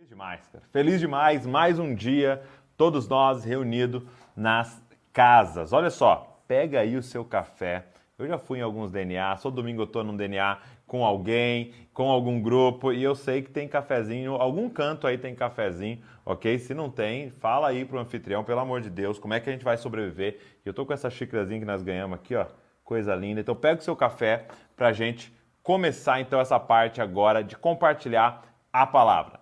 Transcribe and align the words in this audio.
Feliz 0.00 0.08
demais, 0.08 0.48
cara. 0.48 0.64
Feliz 0.72 1.00
demais, 1.00 1.46
mais 1.46 1.78
um 1.78 1.94
dia, 1.94 2.42
todos 2.74 3.06
nós 3.06 3.44
reunidos 3.44 4.02
nas 4.34 4.82
casas. 5.12 5.74
Olha 5.74 5.90
só, 5.90 6.40
pega 6.48 6.80
aí 6.80 6.96
o 6.96 7.02
seu 7.02 7.22
café. 7.22 7.84
Eu 8.18 8.26
já 8.26 8.38
fui 8.38 8.60
em 8.60 8.62
alguns 8.62 8.90
DNA, 8.90 9.36
todo 9.36 9.56
domingo 9.56 9.82
eu 9.82 9.86
tô 9.86 10.02
num 10.02 10.16
DNA 10.16 10.58
com 10.86 11.04
alguém, 11.04 11.74
com 11.92 12.10
algum 12.10 12.40
grupo, 12.40 12.94
e 12.94 13.02
eu 13.02 13.14
sei 13.14 13.42
que 13.42 13.50
tem 13.50 13.68
cafezinho, 13.68 14.36
algum 14.36 14.70
canto 14.70 15.06
aí 15.06 15.18
tem 15.18 15.34
cafezinho, 15.34 16.00
ok? 16.24 16.58
Se 16.58 16.72
não 16.72 16.90
tem, 16.90 17.28
fala 17.32 17.68
aí 17.68 17.84
pro 17.84 17.98
anfitrião, 17.98 18.42
pelo 18.42 18.60
amor 18.60 18.80
de 18.80 18.88
Deus, 18.88 19.18
como 19.18 19.34
é 19.34 19.40
que 19.40 19.50
a 19.50 19.52
gente 19.52 19.64
vai 19.64 19.76
sobreviver? 19.76 20.40
Eu 20.64 20.72
tô 20.72 20.86
com 20.86 20.94
essa 20.94 21.10
xícarazinha 21.10 21.60
que 21.60 21.66
nós 21.66 21.82
ganhamos 21.82 22.18
aqui, 22.18 22.34
ó, 22.34 22.46
coisa 22.82 23.14
linda. 23.14 23.42
Então 23.42 23.54
pega 23.54 23.80
o 23.80 23.84
seu 23.84 23.94
café 23.94 24.46
pra 24.74 24.94
gente 24.94 25.30
começar 25.62 26.22
então 26.22 26.40
essa 26.40 26.58
parte 26.58 27.02
agora 27.02 27.44
de 27.44 27.54
compartilhar 27.54 28.44
a 28.72 28.86
palavra. 28.86 29.39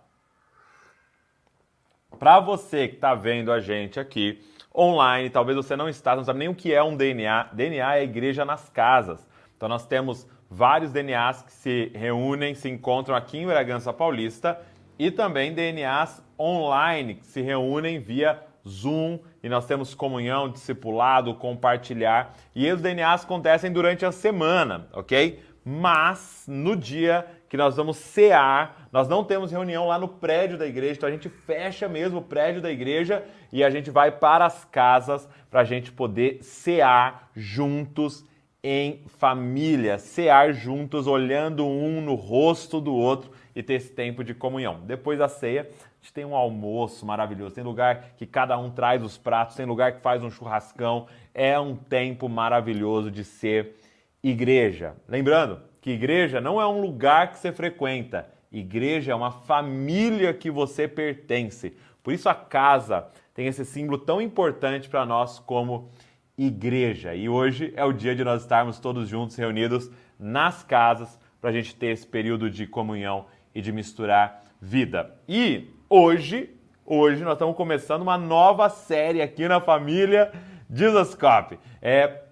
Para 2.18 2.40
você 2.40 2.88
que 2.88 2.96
está 2.96 3.14
vendo 3.14 3.52
a 3.52 3.60
gente 3.60 4.00
aqui 4.00 4.40
online, 4.74 5.30
talvez 5.30 5.56
você 5.56 5.76
não 5.76 5.88
está, 5.88 6.16
não 6.16 6.24
sabe 6.24 6.40
nem 6.40 6.48
o 6.48 6.54
que 6.54 6.74
é 6.74 6.82
um 6.82 6.96
DNA. 6.96 7.50
DNA 7.52 7.96
é 7.96 8.00
a 8.00 8.02
igreja 8.02 8.44
nas 8.44 8.68
casas. 8.68 9.26
Então 9.56 9.68
nós 9.68 9.86
temos 9.86 10.26
vários 10.50 10.90
DNAs 10.92 11.42
que 11.42 11.52
se 11.52 11.92
reúnem, 11.94 12.54
se 12.54 12.68
encontram 12.68 13.14
aqui 13.14 13.38
em 13.38 13.46
Bragança 13.46 13.92
Paulista 13.92 14.60
e 14.98 15.12
também 15.12 15.54
DNAs 15.54 16.20
online 16.38 17.14
que 17.14 17.26
se 17.26 17.40
reúnem 17.40 18.00
via 18.00 18.42
Zoom 18.66 19.20
e 19.40 19.48
nós 19.48 19.66
temos 19.66 19.94
comunhão, 19.94 20.48
discipulado, 20.48 21.34
compartilhar. 21.34 22.34
E 22.52 22.70
os 22.70 22.82
DNAs 22.82 23.24
acontecem 23.24 23.70
durante 23.72 24.04
a 24.04 24.10
semana, 24.10 24.88
ok? 24.92 25.40
Mas 25.64 26.44
no 26.48 26.74
dia 26.74 27.24
que 27.48 27.56
nós 27.56 27.76
vamos 27.76 27.96
cear, 27.96 28.88
nós 28.92 29.08
não 29.08 29.24
temos 29.24 29.50
reunião 29.50 29.86
lá 29.86 29.98
no 29.98 30.08
prédio 30.08 30.58
da 30.58 30.66
igreja, 30.66 30.94
então 30.94 31.08
a 31.08 31.12
gente 31.12 31.28
fecha 31.28 31.88
mesmo 31.88 32.18
o 32.18 32.22
prédio 32.22 32.60
da 32.60 32.70
igreja 32.70 33.24
e 33.52 33.64
a 33.64 33.70
gente 33.70 33.90
vai 33.90 34.12
para 34.12 34.44
as 34.44 34.64
casas 34.64 35.28
para 35.50 35.60
a 35.60 35.64
gente 35.64 35.90
poder 35.90 36.42
cear 36.42 37.30
juntos 37.34 38.24
em 38.62 39.02
família, 39.18 39.98
cear 39.98 40.52
juntos, 40.52 41.06
olhando 41.06 41.64
um 41.64 42.00
no 42.00 42.14
rosto 42.14 42.80
do 42.80 42.94
outro 42.94 43.30
e 43.54 43.62
ter 43.62 43.74
esse 43.74 43.92
tempo 43.92 44.22
de 44.22 44.34
comunhão. 44.34 44.80
Depois 44.84 45.18
da 45.18 45.28
ceia, 45.28 45.62
a 45.62 46.02
gente 46.02 46.12
tem 46.12 46.24
um 46.24 46.34
almoço 46.34 47.06
maravilhoso, 47.06 47.54
tem 47.54 47.64
lugar 47.64 48.10
que 48.16 48.26
cada 48.26 48.58
um 48.58 48.70
traz 48.70 49.02
os 49.02 49.16
pratos, 49.16 49.56
tem 49.56 49.64
lugar 49.64 49.92
que 49.92 50.00
faz 50.00 50.22
um 50.22 50.30
churrascão. 50.30 51.06
É 51.32 51.58
um 51.58 51.76
tempo 51.76 52.28
maravilhoso 52.28 53.10
de 53.10 53.24
ser 53.24 53.76
igreja. 54.22 54.96
Lembrando 55.08 55.67
que 55.80 55.90
igreja 55.90 56.40
não 56.40 56.60
é 56.60 56.66
um 56.66 56.80
lugar 56.80 57.30
que 57.30 57.38
você 57.38 57.52
frequenta, 57.52 58.28
igreja 58.50 59.12
é 59.12 59.14
uma 59.14 59.30
família 59.30 60.32
que 60.34 60.50
você 60.50 60.88
pertence. 60.88 61.76
Por 62.02 62.12
isso 62.12 62.28
a 62.28 62.34
casa 62.34 63.06
tem 63.34 63.46
esse 63.46 63.64
símbolo 63.64 63.98
tão 63.98 64.20
importante 64.20 64.88
para 64.88 65.04
nós 65.04 65.38
como 65.38 65.90
igreja. 66.36 67.14
E 67.14 67.28
hoje 67.28 67.72
é 67.76 67.84
o 67.84 67.92
dia 67.92 68.14
de 68.14 68.24
nós 68.24 68.42
estarmos 68.42 68.78
todos 68.78 69.08
juntos 69.08 69.36
reunidos 69.36 69.90
nas 70.18 70.62
casas 70.62 71.18
para 71.40 71.50
a 71.50 71.52
gente 71.52 71.74
ter 71.74 71.88
esse 71.88 72.06
período 72.06 72.50
de 72.50 72.66
comunhão 72.66 73.26
e 73.54 73.60
de 73.60 73.72
misturar 73.72 74.42
vida. 74.60 75.14
E 75.28 75.70
hoje, 75.88 76.50
hoje 76.84 77.22
nós 77.24 77.34
estamos 77.34 77.56
começando 77.56 78.02
uma 78.02 78.18
nova 78.18 78.68
série 78.68 79.22
aqui 79.22 79.46
na 79.46 79.60
família 79.60 80.32
Jesus 80.72 81.14
Cop. 81.14 81.58
É 81.80 82.27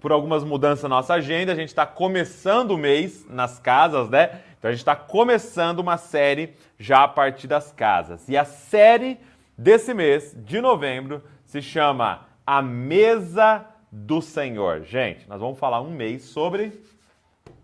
por 0.00 0.12
algumas 0.12 0.42
mudanças 0.42 0.84
na 0.84 0.88
nossa 0.88 1.14
agenda, 1.14 1.52
a 1.52 1.54
gente 1.54 1.68
está 1.68 1.84
começando 1.84 2.72
o 2.72 2.78
mês 2.78 3.26
nas 3.28 3.58
casas, 3.58 4.08
né? 4.08 4.40
Então 4.58 4.68
a 4.68 4.72
gente 4.72 4.80
está 4.80 4.96
começando 4.96 5.78
uma 5.78 5.96
série 5.96 6.54
já 6.78 7.04
a 7.04 7.08
partir 7.08 7.46
das 7.46 7.72
casas. 7.72 8.28
E 8.28 8.36
a 8.36 8.44
série 8.44 9.18
desse 9.56 9.92
mês, 9.92 10.34
de 10.38 10.60
novembro, 10.60 11.22
se 11.44 11.60
chama 11.60 12.26
A 12.46 12.62
Mesa 12.62 13.66
do 13.92 14.22
Senhor. 14.22 14.82
Gente, 14.82 15.28
nós 15.28 15.40
vamos 15.40 15.58
falar 15.58 15.80
um 15.80 15.90
mês 15.90 16.24
sobre 16.24 16.72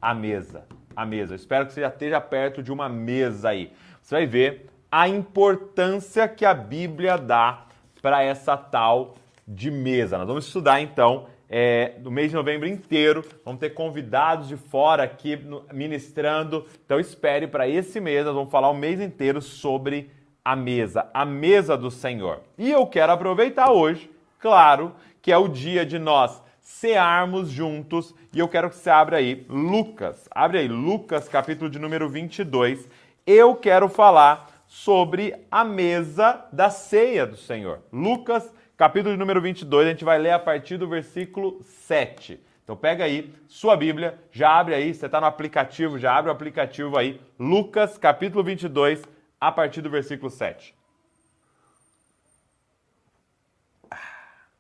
a 0.01 0.15
mesa. 0.15 0.65
A 0.95 1.07
mesa. 1.07 1.33
Eu 1.33 1.37
espero 1.37 1.67
que 1.67 1.73
você 1.73 1.81
já 1.81 1.89
esteja 1.89 2.21
perto 2.21 2.63
de 2.63 2.73
uma 2.73 2.89
mesa 2.89 3.51
aí. 3.51 3.73
Você 4.03 4.15
vai 4.15 4.27
ver 4.27 4.71
a 4.91 5.09
importância 5.09 6.29
que 6.29 6.45
a 6.45 6.55
Bíblia 6.55 7.17
dá 7.17 7.67
para 8.03 8.23
essa 8.23 8.57
tal 8.57 9.17
de 9.47 9.71
mesa. 9.71 10.19
Nós 10.19 10.27
vamos 10.27 10.47
estudar 10.47 10.81
então 10.81 11.27
é, 11.49 11.95
no 12.01 12.11
mês 12.11 12.31
de 12.31 12.37
novembro 12.37 12.69
inteiro. 12.69 13.25
Vamos 13.45 13.61
ter 13.61 13.71
convidados 13.71 14.49
de 14.49 14.57
fora 14.57 15.05
aqui 15.05 15.39
ministrando. 15.73 16.67
Então 16.85 16.99
espere 17.01 17.47
para 17.47 17.69
esse 17.69 18.01
mês, 18.01 18.25
nós 18.25 18.35
vamos 18.35 18.51
falar 18.51 18.71
o 18.71 18.75
mês 18.75 19.01
inteiro 19.01 19.41
sobre 19.41 20.11
a 20.45 20.55
mesa, 20.55 21.09
a 21.13 21.25
mesa 21.25 21.77
do 21.77 21.91
Senhor. 21.91 22.41
E 22.57 22.71
eu 22.71 22.87
quero 22.87 23.13
aproveitar 23.13 23.73
hoje, 23.73 24.11
claro, 24.39 24.95
que 25.21 25.33
é 25.33 25.37
o 25.37 25.49
dia 25.49 25.85
de 25.85 25.99
nós 25.99 26.41
cearmos 26.61 27.49
juntos, 27.49 28.15
e 28.33 28.41
eu 28.41 28.49
quero 28.49 28.69
que 28.69 28.77
você 28.77 28.91
abra 28.91 29.19
aí 29.19 29.47
Lucas. 29.49 30.29
Abre 30.31 30.59
aí 30.59 30.69
Lucas, 30.69 31.29
capítulo 31.29 31.71
de 31.71 31.79
número 31.79 32.09
22. 32.09 32.89
Eu 33.27 33.55
quero 33.55 33.89
falar 33.89 34.51
sobre 34.67 35.35
a 35.51 35.65
mesa 35.65 36.45
da 36.53 36.71
ceia 36.71 37.27
do 37.27 37.37
Senhor. 37.37 37.81
Lucas 37.93 38.53
capítulo 38.77 39.15
de 39.15 39.19
número 39.19 39.41
22, 39.41 39.87
a 39.87 39.91
gente 39.91 40.05
vai 40.05 40.19
ler 40.19 40.33
a 40.33 40.39
partir 40.39 40.77
do 40.77 40.87
versículo 40.87 41.63
7. 41.63 42.39
Então 42.63 42.77
pega 42.77 43.05
aí 43.05 43.33
sua 43.49 43.77
Bíblia, 43.77 44.19
já 44.31 44.51
abre 44.59 44.75
aí, 44.75 44.93
você 44.93 45.07
está 45.07 45.21
no 45.21 45.27
aplicativo, 45.27 45.99
já 45.99 46.15
abre 46.17 46.31
o 46.31 46.33
aplicativo 46.33 46.99
aí, 46.99 47.21
Lucas 47.39 47.97
capítulo 47.97 48.45
22, 48.45 49.03
a 49.41 49.51
partir 49.51 49.81
do 49.81 49.89
versículo 49.89 50.31
7. 50.31 50.75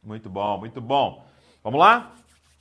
Muito 0.02 0.30
bom, 0.30 0.58
muito 0.58 0.80
bom. 0.80 1.26
Vamos 1.62 1.80
lá? 1.80 2.14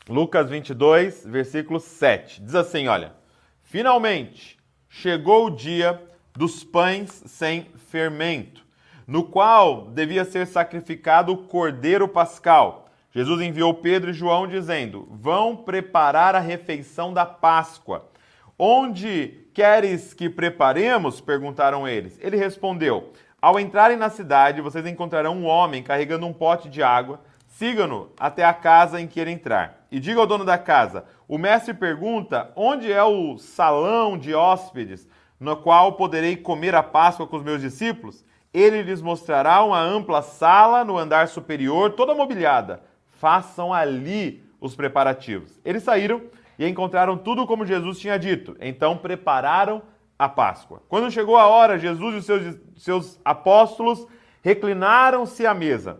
Lucas 0.09 0.49
22, 0.49 1.25
versículo 1.25 1.79
7. 1.79 2.41
Diz 2.41 2.55
assim, 2.55 2.87
olha: 2.87 3.13
Finalmente 3.61 4.57
chegou 4.89 5.45
o 5.45 5.51
dia 5.51 6.01
dos 6.33 6.63
pães 6.63 7.11
sem 7.27 7.65
fermento 7.75 8.64
no 9.07 9.23
qual 9.23 9.87
devia 9.87 10.25
ser 10.25 10.47
sacrificado 10.47 11.31
o 11.31 11.37
cordeiro 11.37 12.07
pascal. 12.07 12.85
Jesus 13.11 13.41
enviou 13.41 13.73
Pedro 13.73 14.11
e 14.11 14.13
João 14.13 14.47
dizendo: 14.47 15.07
Vão 15.09 15.55
preparar 15.55 16.35
a 16.35 16.39
refeição 16.39 17.13
da 17.13 17.25
Páscoa. 17.25 18.09
Onde 18.57 19.47
queres 19.53 20.13
que 20.13 20.29
preparemos? 20.29 21.21
perguntaram 21.21 21.87
eles. 21.87 22.19
Ele 22.21 22.35
respondeu: 22.35 23.13
Ao 23.41 23.59
entrarem 23.59 23.97
na 23.97 24.09
cidade, 24.09 24.61
vocês 24.61 24.85
encontrarão 24.85 25.37
um 25.37 25.45
homem 25.45 25.83
carregando 25.83 26.25
um 26.25 26.33
pote 26.33 26.67
de 26.67 26.81
água. 26.81 27.21
Sigam-no 27.47 28.11
até 28.19 28.43
a 28.43 28.53
casa 28.53 28.99
em 28.99 29.07
que 29.07 29.17
ele 29.17 29.31
entrar. 29.31 29.85
E 29.89 29.97
diga 29.97 30.19
ao 30.19 30.27
dono 30.27 30.43
da 30.43 30.57
casa: 30.57 31.05
O 31.27 31.37
mestre 31.37 31.73
pergunta: 31.73 32.51
Onde 32.55 32.91
é 32.91 33.03
o 33.03 33.37
salão 33.37 34.17
de 34.17 34.33
hóspedes, 34.33 35.07
no 35.39 35.55
qual 35.55 35.93
poderei 35.93 36.35
comer 36.35 36.75
a 36.75 36.83
Páscoa 36.83 37.27
com 37.27 37.37
os 37.37 37.43
meus 37.43 37.61
discípulos? 37.61 38.25
Ele 38.55 38.81
lhes 38.81 39.01
mostrará 39.01 39.61
uma 39.61 39.81
ampla 39.81 40.21
sala 40.21 40.85
no 40.85 40.97
andar 40.97 41.27
superior, 41.27 41.91
toda 41.91 42.15
mobiliada. 42.15 42.81
Façam 43.19 43.73
ali 43.73 44.41
os 44.61 44.73
preparativos. 44.77 45.59
Eles 45.65 45.83
saíram 45.83 46.21
e 46.57 46.65
encontraram 46.65 47.17
tudo 47.17 47.45
como 47.45 47.65
Jesus 47.65 47.99
tinha 47.99 48.17
dito. 48.17 48.55
Então 48.61 48.95
prepararam 48.97 49.81
a 50.17 50.29
Páscoa. 50.29 50.81
Quando 50.87 51.11
chegou 51.11 51.35
a 51.35 51.47
hora, 51.47 51.77
Jesus 51.77 52.15
e 52.15 52.17
os 52.19 52.25
seus, 52.25 52.57
seus 52.77 53.19
apóstolos 53.25 54.07
reclinaram-se 54.41 55.45
à 55.45 55.53
mesa 55.53 55.99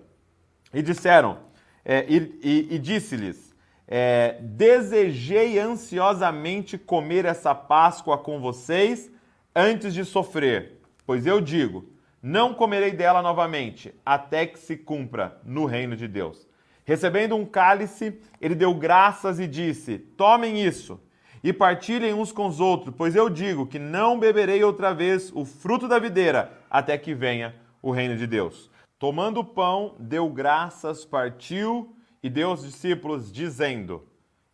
e 0.74 0.82
disseram, 0.82 1.40
é, 1.84 2.06
e, 2.08 2.40
e, 2.42 2.76
e 2.76 2.80
disse-lhes: 2.80 3.54
é, 3.86 4.38
Desejei 4.40 5.60
ansiosamente 5.60 6.78
comer 6.78 7.26
essa 7.26 7.54
Páscoa 7.54 8.18
com 8.18 8.40
vocês 8.40 9.12
antes 9.54 9.94
de 9.94 10.06
sofrer, 10.06 10.80
pois 11.06 11.26
eu 11.26 11.42
digo 11.42 11.94
não 12.28 12.56
comerei 12.56 12.90
dela 12.92 13.22
novamente, 13.22 13.94
até 14.04 14.48
que 14.48 14.58
se 14.58 14.76
cumpra 14.76 15.40
no 15.46 15.66
reino 15.66 15.96
de 15.96 16.08
Deus. 16.08 16.48
Recebendo 16.84 17.36
um 17.36 17.46
cálice, 17.46 18.20
ele 18.42 18.56
deu 18.56 18.74
graças 18.74 19.40
e 19.40 19.46
disse: 19.46 20.00
Tomem 20.00 20.60
isso 20.60 21.00
e 21.44 21.54
partilhem 21.54 22.16
uns 22.16 22.32
com 22.32 22.48
os 22.48 22.60
outros, 22.60 22.96
pois 22.98 23.16
eu 23.16 23.30
digo 23.30 23.68
que 23.68 23.78
não 23.78 24.20
beberei 24.20 24.64
outra 24.64 24.92
vez 24.92 25.32
o 25.36 25.46
fruto 25.46 25.88
da 25.88 26.00
videira, 26.00 26.52
até 26.68 26.98
que 26.98 27.14
venha 27.14 27.54
o 27.80 27.92
reino 27.92 28.18
de 28.18 28.26
Deus. 28.26 28.72
Tomando 28.98 29.42
o 29.42 29.46
pão, 29.46 29.96
deu 30.00 30.28
graças, 30.28 31.06
partiu 31.06 31.96
e 32.24 32.30
deu 32.30 32.50
aos 32.50 32.64
discípulos, 32.64 33.32
dizendo: 33.32 34.04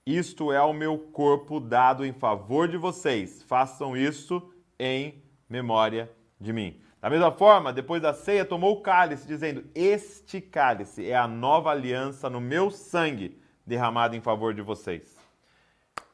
Isto 0.05 0.51
é 0.51 0.61
o 0.61 0.73
meu 0.73 0.97
corpo 0.97 1.57
dado 1.57 2.05
em 2.05 2.11
favor 2.11 2.67
de 2.67 2.75
vocês. 2.75 3.41
Façam 3.43 3.95
isso 3.95 4.51
em 4.77 5.23
memória 5.47 6.11
de 6.37 6.51
mim. 6.51 6.81
Da 7.01 7.09
mesma 7.09 7.31
forma, 7.31 7.73
depois 7.73 8.01
da 8.01 8.13
ceia, 8.13 8.45
tomou 8.45 8.73
o 8.73 8.81
cálice, 8.81 9.27
dizendo: 9.27 9.65
Este 9.73 10.39
cálice 10.39 11.09
é 11.09 11.15
a 11.15 11.27
nova 11.27 11.71
aliança 11.71 12.29
no 12.29 12.39
meu 12.39 12.69
sangue, 12.69 13.41
derramado 13.65 14.15
em 14.15 14.21
favor 14.21 14.53
de 14.53 14.61
vocês. 14.61 15.19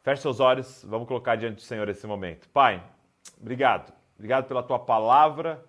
Feche 0.02 0.22
seus 0.22 0.40
olhos, 0.40 0.86
vamos 0.88 1.08
colocar 1.08 1.36
diante 1.36 1.56
do 1.56 1.62
Senhor 1.62 1.90
esse 1.90 2.08
momento. 2.08 2.48
Pai, 2.50 2.82
obrigado. 3.40 3.94
Obrigado 4.16 4.48
pela 4.48 4.64
tua 4.64 4.80
palavra, 4.80 5.64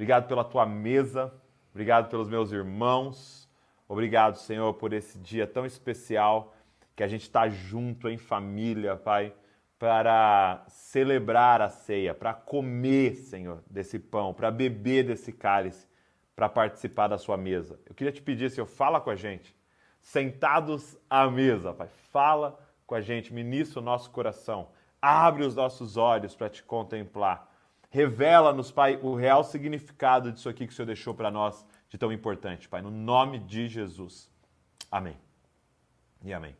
Obrigado 0.00 0.28
pela 0.28 0.42
tua 0.42 0.64
mesa. 0.64 1.30
Obrigado 1.72 2.08
pelos 2.08 2.26
meus 2.26 2.52
irmãos. 2.52 3.46
Obrigado, 3.86 4.36
Senhor, 4.36 4.72
por 4.72 4.94
esse 4.94 5.18
dia 5.18 5.46
tão 5.46 5.66
especial 5.66 6.54
que 6.96 7.02
a 7.02 7.06
gente 7.06 7.22
está 7.22 7.50
junto 7.50 8.08
em 8.08 8.16
família, 8.16 8.96
Pai, 8.96 9.34
para 9.80 10.62
celebrar 10.68 11.62
a 11.62 11.70
ceia, 11.70 12.14
para 12.14 12.34
comer, 12.34 13.14
Senhor, 13.14 13.64
desse 13.66 13.98
pão, 13.98 14.34
para 14.34 14.50
beber 14.50 15.06
desse 15.06 15.32
cálice, 15.32 15.88
para 16.36 16.50
participar 16.50 17.08
da 17.08 17.16
sua 17.16 17.38
mesa. 17.38 17.80
Eu 17.86 17.94
queria 17.94 18.12
te 18.12 18.20
pedir, 18.20 18.50
Senhor, 18.50 18.66
fala 18.66 19.00
com 19.00 19.08
a 19.08 19.16
gente. 19.16 19.56
Sentados 19.98 20.98
à 21.08 21.26
mesa, 21.30 21.72
Pai, 21.72 21.88
fala 22.12 22.60
com 22.86 22.94
a 22.94 23.00
gente, 23.00 23.32
ministra 23.32 23.80
o 23.80 23.82
nosso 23.82 24.10
coração, 24.10 24.68
abre 25.00 25.46
os 25.46 25.54
nossos 25.54 25.96
olhos 25.96 26.34
para 26.34 26.50
te 26.50 26.62
contemplar. 26.62 27.50
Revela-nos, 27.88 28.70
Pai, 28.70 29.00
o 29.02 29.14
real 29.14 29.42
significado 29.42 30.30
disso 30.30 30.50
aqui 30.50 30.66
que 30.66 30.74
o 30.74 30.76
Senhor 30.76 30.86
deixou 30.86 31.14
para 31.14 31.30
nós 31.30 31.64
de 31.88 31.96
tão 31.96 32.12
importante, 32.12 32.68
Pai, 32.68 32.82
no 32.82 32.90
nome 32.90 33.38
de 33.38 33.66
Jesus. 33.66 34.30
Amém. 34.90 35.16
E 36.22 36.34
amém. 36.34 36.54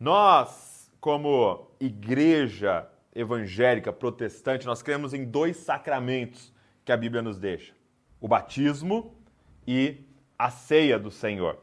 Nós, 0.00 0.77
como 1.00 1.70
igreja 1.80 2.88
evangélica 3.14 3.92
protestante, 3.92 4.66
nós 4.66 4.82
cremos 4.82 5.14
em 5.14 5.24
dois 5.24 5.56
sacramentos 5.56 6.52
que 6.84 6.92
a 6.92 6.96
Bíblia 6.96 7.22
nos 7.22 7.38
deixa: 7.38 7.72
o 8.20 8.28
batismo 8.28 9.14
e 9.66 10.04
a 10.38 10.50
ceia 10.50 10.98
do 10.98 11.10
Senhor. 11.10 11.58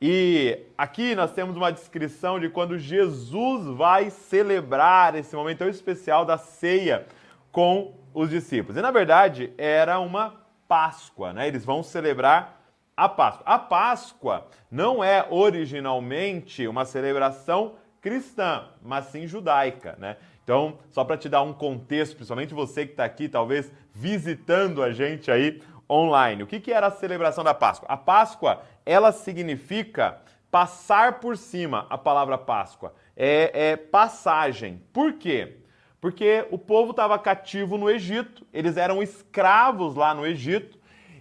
E 0.00 0.66
aqui 0.76 1.14
nós 1.16 1.32
temos 1.32 1.56
uma 1.56 1.72
descrição 1.72 2.38
de 2.38 2.48
quando 2.48 2.78
Jesus 2.78 3.66
vai 3.76 4.10
celebrar 4.10 5.16
esse 5.16 5.34
momento 5.34 5.58
tão 5.58 5.68
especial 5.68 6.24
da 6.24 6.38
ceia 6.38 7.06
com 7.50 7.94
os 8.14 8.30
discípulos. 8.30 8.76
E 8.76 8.80
na 8.80 8.92
verdade 8.92 9.52
era 9.58 9.98
uma 9.98 10.46
Páscoa, 10.68 11.32
né? 11.32 11.48
Eles 11.48 11.64
vão 11.64 11.82
celebrar 11.82 12.62
a 12.96 13.08
Páscoa. 13.08 13.42
A 13.46 13.58
Páscoa 13.58 14.46
não 14.70 15.02
é 15.02 15.26
originalmente 15.30 16.68
uma 16.68 16.84
celebração 16.84 17.74
cristã, 18.00 18.68
mas 18.82 19.06
sim 19.06 19.26
judaica, 19.26 19.96
né? 19.98 20.16
Então, 20.42 20.78
só 20.90 21.04
para 21.04 21.16
te 21.16 21.28
dar 21.28 21.42
um 21.42 21.52
contexto, 21.52 22.16
principalmente 22.16 22.54
você 22.54 22.86
que 22.86 22.92
está 22.92 23.04
aqui, 23.04 23.28
talvez 23.28 23.70
visitando 23.92 24.82
a 24.82 24.92
gente 24.92 25.30
aí 25.30 25.62
online. 25.90 26.42
O 26.42 26.46
que, 26.46 26.60
que 26.60 26.72
era 26.72 26.86
a 26.86 26.90
celebração 26.90 27.44
da 27.44 27.52
Páscoa? 27.52 27.88
A 27.88 27.96
Páscoa, 27.96 28.62
ela 28.86 29.12
significa 29.12 30.20
passar 30.50 31.20
por 31.20 31.36
cima, 31.36 31.86
a 31.90 31.98
palavra 31.98 32.38
Páscoa. 32.38 32.94
É, 33.16 33.72
é 33.72 33.76
passagem. 33.76 34.82
Por 34.92 35.14
quê? 35.14 35.58
Porque 36.00 36.46
o 36.50 36.58
povo 36.58 36.92
estava 36.92 37.18
cativo 37.18 37.76
no 37.76 37.90
Egito, 37.90 38.46
eles 38.52 38.76
eram 38.76 39.02
escravos 39.02 39.96
lá 39.96 40.14
no 40.14 40.26
Egito, 40.26 40.78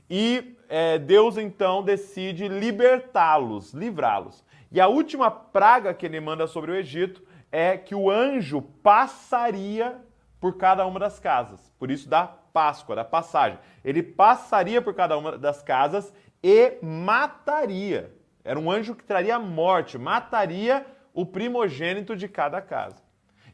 e 0.10 0.56
é, 0.70 0.98
Deus 0.98 1.38
então 1.38 1.82
decide 1.82 2.48
libertá-los, 2.48 3.74
livrá-los. 3.74 4.44
E 4.72 4.82
a 4.82 4.88
última 4.88 5.32
praga 5.32 5.94
que 5.94 6.06
ele 6.06 6.20
manda 6.20 6.48
sobre 6.48 6.72
o 6.72 6.76
Egito 6.76 7.24
é 7.52 7.78
que 7.78 7.96
o 7.96 8.10
anjo 8.10 8.62
passaria 8.62 10.02
por 10.40 10.58
cada 10.58 10.86
uma 10.86 11.00
das 11.00 11.20
casas. 11.20 11.72
Por 11.80 11.90
isso 11.90 12.10
da 12.10 12.28
Páscoa, 12.28 12.96
da 12.96 13.06
passagem. 13.06 13.60
Ele 13.84 14.02
passaria 14.02 14.82
por 14.82 14.94
cada 14.94 15.18
uma 15.18 15.38
das 15.38 15.62
casas 15.62 16.12
e 16.44 16.78
mataria. 16.82 18.14
Era 18.44 18.60
um 18.60 18.72
anjo 18.72 18.96
que 18.96 19.04
traria 19.04 19.38
morte, 19.38 19.98
mataria 19.98 20.86
o 21.14 21.26
primogênito 21.26 22.16
de 22.16 22.28
cada 22.28 22.62
casa. 22.62 23.02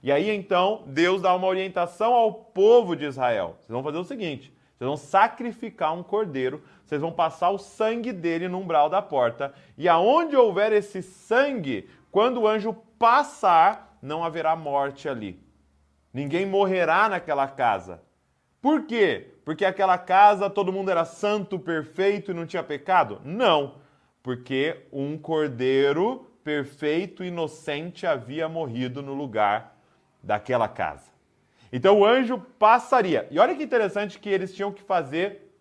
E 0.02 0.12
aí 0.12 0.30
então 0.30 0.84
Deus 0.86 1.22
dá 1.22 1.34
uma 1.36 1.48
orientação 1.48 2.14
ao 2.14 2.34
povo 2.34 2.96
de 2.96 3.06
Israel. 3.06 3.56
Vocês 3.60 3.70
vão 3.70 3.84
fazer 3.84 3.98
o 3.98 4.04
seguinte: 4.04 4.54
vocês 4.78 4.88
vão 4.88 4.98
sacrificar 4.98 5.94
um 5.94 6.04
cordeiro, 6.04 6.62
vocês 6.94 7.02
vão 7.02 7.12
passar 7.12 7.50
o 7.50 7.58
sangue 7.58 8.12
dele 8.12 8.48
no 8.48 8.60
umbral 8.60 8.88
da 8.88 9.02
porta, 9.02 9.52
e 9.76 9.90
aonde 9.90 10.36
houver 10.36 10.72
esse 10.72 11.02
sangue, 11.02 11.90
quando 12.12 12.42
o 12.42 12.48
anjo 12.48 12.74
passar, 13.00 13.98
não 14.00 14.24
haverá 14.24 14.56
morte 14.56 15.10
ali. 15.10 15.42
Ninguém 16.14 16.46
morrerá 16.46 17.10
naquela 17.10 17.48
casa. 17.48 18.00
Por 18.62 18.84
quê? 18.84 19.34
Porque 19.44 19.66
aquela 19.66 19.98
casa 19.98 20.52
todo 20.52 20.72
mundo 20.72 20.92
era 20.92 21.04
santo, 21.04 21.58
perfeito 21.58 22.30
e 22.30 22.34
não 22.34 22.46
tinha 22.46 22.62
pecado? 22.62 23.20
Não. 23.26 23.80
Porque 24.22 24.86
um 24.92 25.18
cordeiro 25.18 26.28
perfeito, 26.44 27.24
inocente 27.24 28.06
havia 28.06 28.48
morrido 28.48 29.02
no 29.02 29.16
lugar 29.16 29.76
daquela 30.22 30.68
casa. 30.68 31.12
Então 31.72 32.02
o 32.02 32.06
anjo 32.06 32.38
passaria. 32.60 33.28
E 33.32 33.40
olha 33.40 33.56
que 33.56 33.64
interessante 33.64 34.20
que 34.20 34.30
eles 34.30 34.54
tinham 34.54 34.72
que 34.72 34.84
fazer 34.84 35.53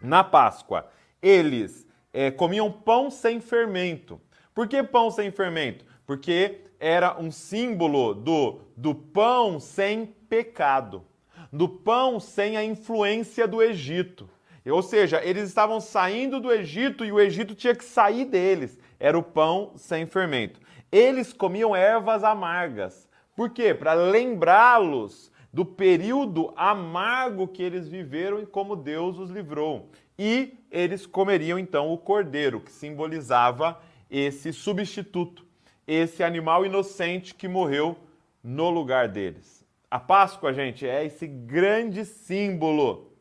na 0.00 0.24
Páscoa. 0.24 0.88
Eles 1.22 1.86
é, 2.12 2.30
comiam 2.30 2.70
pão 2.70 3.10
sem 3.10 3.40
fermento. 3.40 4.20
Por 4.54 4.66
que 4.66 4.82
pão 4.82 5.10
sem 5.10 5.30
fermento? 5.30 5.84
Porque 6.06 6.60
era 6.78 7.18
um 7.20 7.30
símbolo 7.30 8.14
do, 8.14 8.60
do 8.76 8.94
pão 8.94 9.60
sem 9.60 10.06
pecado, 10.06 11.04
do 11.52 11.68
pão 11.68 12.18
sem 12.18 12.56
a 12.56 12.64
influência 12.64 13.46
do 13.46 13.62
Egito. 13.62 14.28
Ou 14.66 14.82
seja, 14.82 15.20
eles 15.24 15.48
estavam 15.48 15.80
saindo 15.80 16.40
do 16.40 16.52
Egito 16.52 17.04
e 17.04 17.12
o 17.12 17.20
Egito 17.20 17.54
tinha 17.54 17.74
que 17.74 17.84
sair 17.84 18.24
deles. 18.24 18.78
Era 18.98 19.18
o 19.18 19.22
pão 19.22 19.72
sem 19.76 20.06
fermento. 20.06 20.60
Eles 20.92 21.32
comiam 21.32 21.74
ervas 21.74 22.24
amargas. 22.24 23.08
Por 23.34 23.50
quê? 23.50 23.72
Para 23.72 23.94
lembrá-los 23.94 25.30
do 25.52 25.64
período 25.64 26.52
amargo 26.56 27.48
que 27.48 27.62
eles 27.62 27.88
viveram 27.88 28.40
e 28.40 28.46
como 28.46 28.76
Deus 28.76 29.18
os 29.18 29.30
livrou. 29.30 29.90
E 30.18 30.58
eles 30.70 31.06
comeriam 31.06 31.58
então 31.58 31.92
o 31.92 31.98
cordeiro, 31.98 32.60
que 32.60 32.70
simbolizava 32.70 33.80
esse 34.10 34.52
substituto, 34.52 35.44
esse 35.86 36.22
animal 36.22 36.64
inocente 36.64 37.34
que 37.34 37.48
morreu 37.48 37.96
no 38.42 38.70
lugar 38.70 39.08
deles. 39.08 39.64
A 39.90 39.98
Páscoa, 39.98 40.52
gente, 40.52 40.86
é 40.86 41.04
esse 41.04 41.26
grande 41.26 42.04
símbolo 42.04 43.12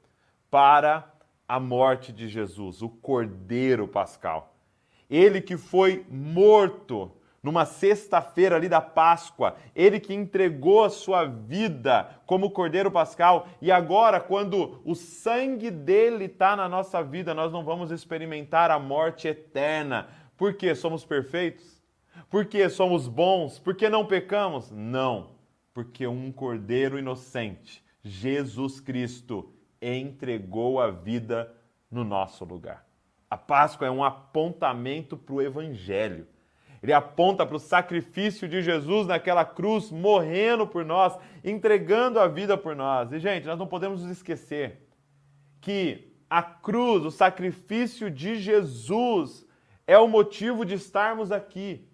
para 0.52 1.12
a 1.48 1.60
morte 1.60 2.12
de 2.12 2.28
Jesus, 2.28 2.82
o 2.84 2.90
cordeiro 2.90 3.88
pascal. 3.88 4.56
Ele 5.10 5.42
que 5.42 5.58
foi 5.58 6.06
morto 6.08 7.12
numa 7.42 7.66
sexta-feira 7.66 8.56
ali 8.56 8.68
da 8.68 8.82
Páscoa, 8.82 9.56
ele 9.76 10.00
que 10.00 10.14
entregou 10.14 10.84
a 10.84 10.90
sua 10.90 11.26
vida 11.26 12.22
como 12.26 12.52
Cordeiro 12.52 12.92
Pascal, 12.92 13.48
e 13.62 13.72
agora, 13.72 14.20
quando 14.20 14.82
o 14.84 14.96
sangue 14.96 15.72
dele 15.72 16.26
está 16.26 16.56
na 16.56 16.68
nossa 16.68 17.02
vida, 17.02 17.34
nós 17.34 17.52
não 17.52 17.64
vamos 17.64 17.92
experimentar 17.92 18.70
a 18.72 18.80
morte 18.80 19.28
eterna. 19.28 20.08
Por 20.38 20.54
quê? 20.54 20.76
Somos 20.76 21.06
perfeitos? 21.06 21.82
Porque 22.30 22.70
somos 22.70 23.08
bons? 23.08 23.58
Porque 23.58 23.90
não 23.90 24.06
pecamos? 24.06 24.70
Não, 24.72 25.32
porque 25.74 26.06
um 26.06 26.32
Cordeiro 26.32 27.00
inocente, 27.00 27.84
Jesus 28.04 28.80
Cristo, 28.80 29.54
entregou 29.82 30.80
a 30.80 30.92
vida 30.92 31.54
no 31.90 32.04
nosso 32.04 32.44
lugar. 32.44 32.86
A 33.30 33.38
Páscoa 33.38 33.88
é 33.88 33.92
um 33.92 34.04
apontamento 34.04 35.16
para 35.16 35.36
o 35.36 35.42
Evangelho. 35.42 36.28
Ele 36.82 36.94
aponta 36.94 37.46
para 37.46 37.58
o 37.58 37.60
sacrifício 37.60 38.48
de 38.48 38.62
Jesus 38.62 39.08
naquela 39.08 39.44
cruz, 39.44 39.92
morrendo 39.92 40.66
por 40.66 40.86
nós, 40.86 41.18
entregando 41.44 42.20
a 42.20 42.28
vida 42.28 42.58
por 42.58 42.76
nós. 42.76 43.12
E, 43.12 43.20
gente, 43.20 43.46
nós 43.46 43.60
não 43.60 43.68
podemos 43.68 44.02
nos 44.02 44.12
esquecer 44.12 44.88
que 45.60 46.14
a 46.30 46.42
cruz, 46.42 47.04
o 47.04 47.12
sacrifício 47.12 48.10
de 48.10 48.36
Jesus, 48.36 49.46
é 49.86 49.98
o 49.98 50.08
motivo 50.08 50.64
de 50.64 50.76
estarmos 50.76 51.32
aqui. 51.32 51.86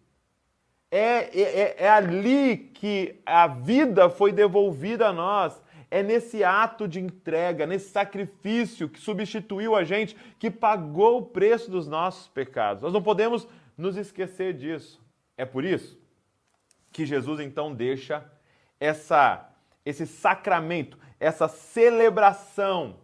É, 0.92 1.40
é, 1.40 1.76
é 1.86 1.90
ali 1.90 2.58
que 2.58 3.22
a 3.26 3.48
vida 3.48 4.10
foi 4.10 4.32
devolvida 4.32 5.08
a 5.08 5.14
nós. 5.14 5.64
É 5.90 6.04
nesse 6.04 6.44
ato 6.44 6.88
de 6.88 7.00
entrega, 7.00 7.66
nesse 7.66 7.90
sacrifício 7.90 8.90
que 8.90 9.00
substituiu 9.00 9.76
a 9.76 9.84
gente, 9.84 10.16
que 10.38 10.52
pagou 10.52 11.20
o 11.20 11.26
preço 11.26 11.72
dos 11.72 11.88
nossos 11.88 12.28
pecados. 12.28 12.84
Nós 12.84 12.92
não 12.92 13.02
podemos 13.02 13.48
nos 13.78 13.98
esquecer 13.98 14.54
disso. 14.54 15.04
É 15.38 15.46
por 15.46 15.64
isso 15.66 16.00
que 16.92 17.06
Jesus 17.06 17.40
então 17.40 17.74
deixa 17.74 18.24
essa 18.80 19.52
esse 19.86 20.08
sacramento, 20.08 20.98
essa 21.20 21.48
celebração 21.48 23.02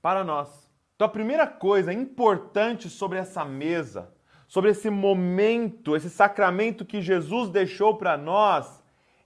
para 0.00 0.24
nós. 0.24 0.70
Então 0.94 1.06
a 1.06 1.10
primeira 1.10 1.46
coisa 1.46 1.92
importante 1.92 2.88
sobre 2.88 3.18
essa 3.18 3.44
mesa, 3.44 4.10
sobre 4.46 4.70
esse 4.70 4.88
momento, 4.88 5.94
esse 5.94 6.08
sacramento 6.08 6.84
que 6.84 7.02
Jesus 7.02 7.50
deixou 7.50 7.96
para 7.96 8.16
nós, 8.16 8.82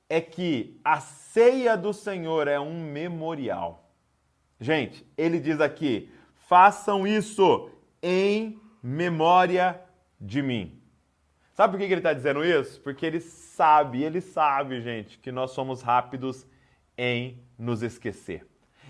é 0.09 0.21
que 0.21 0.81
a 0.85 1.01
ceia 1.01 1.77
do 1.77 1.93
Senhor 1.93 2.49
é 2.49 2.59
um 2.59 2.83
memorial. 2.85 3.91
Gente, 4.61 5.07
ele 5.17 5.39
diz 5.41 5.61
aqui: 5.61 6.13
façam 6.35 7.07
isso 7.07 7.71
em 8.03 8.61
memória 8.83 9.81
de 10.23 10.41
mim. 10.41 10.81
Sabe 11.53 11.73
por 11.73 11.79
que 11.79 11.93
ele 11.93 11.97
está 11.97 12.13
dizendo 12.13 12.45
isso? 12.45 12.81
Porque 12.81 13.05
ele 13.05 13.21
sabe, 13.21 14.03
ele 14.03 14.21
sabe, 14.21 14.81
gente, 14.81 15.19
que 15.19 15.33
nós 15.33 15.51
somos 15.51 15.83
rápidos 15.83 16.47
em 16.97 17.43
nos 17.59 17.83
esquecer. 17.83 18.47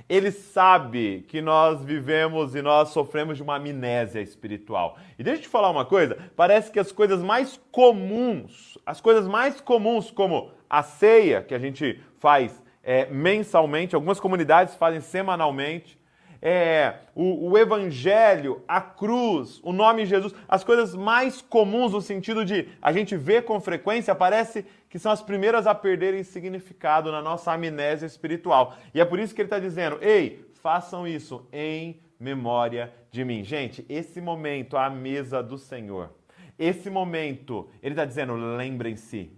ele 0.08 0.30
sabe 0.30 1.24
que 1.28 1.40
nós 1.40 1.82
vivemos 1.84 2.54
e 2.54 2.60
nós 2.62 2.90
sofremos 2.90 3.36
de 3.36 3.42
uma 3.42 3.56
amnésia 3.56 4.20
espiritual. 4.20 4.98
E 5.18 5.22
deixa 5.22 5.40
eu 5.40 5.42
te 5.44 5.48
falar 5.48 5.70
uma 5.70 5.84
coisa: 5.84 6.18
parece 6.36 6.70
que 6.70 6.78
as 6.78 6.92
coisas 6.92 7.22
mais 7.22 7.60
comuns, 7.70 8.78
as 8.84 9.00
coisas 9.00 9.26
mais 9.26 9.60
comuns, 9.60 10.10
como 10.10 10.50
a 10.68 10.82
ceia, 10.82 11.42
que 11.42 11.54
a 11.54 11.58
gente 11.58 12.00
faz 12.18 12.62
é, 12.82 13.06
mensalmente, 13.06 13.94
algumas 13.94 14.20
comunidades 14.20 14.74
fazem 14.74 15.00
semanalmente, 15.00 15.98
é, 16.44 16.96
o, 17.14 17.50
o, 17.50 17.56
evangelho, 17.56 18.64
a 18.66 18.80
cruz, 18.80 19.60
o 19.62 19.72
nome 19.72 20.04
Jesus, 20.04 20.34
as 20.48 20.64
coisas 20.64 20.92
mais 20.92 21.40
comuns 21.40 21.92
no 21.92 22.00
sentido 22.00 22.44
de 22.44 22.68
a 22.82 22.92
gente 22.92 23.16
vê 23.16 23.40
com 23.40 23.60
frequência, 23.60 24.12
parece 24.12 24.66
que 24.90 24.98
são 24.98 25.12
as 25.12 25.22
primeiras 25.22 25.68
a 25.68 25.74
perderem 25.74 26.24
significado 26.24 27.12
na 27.12 27.22
nossa 27.22 27.52
amnésia 27.52 28.06
espiritual. 28.06 28.76
E 28.92 29.00
é 29.00 29.04
por 29.04 29.20
isso 29.20 29.32
que 29.32 29.40
ele 29.40 29.46
está 29.46 29.60
dizendo: 29.60 29.98
ei, 30.02 30.44
façam 30.54 31.06
isso 31.06 31.46
em 31.52 32.00
memória 32.18 32.92
de 33.08 33.24
mim. 33.24 33.44
Gente, 33.44 33.86
esse 33.88 34.20
momento, 34.20 34.76
a 34.76 34.90
mesa 34.90 35.40
do 35.40 35.56
Senhor, 35.56 36.10
esse 36.58 36.90
momento, 36.90 37.70
ele 37.80 37.92
está 37.92 38.04
dizendo: 38.04 38.34
lembrem-se, 38.34 39.30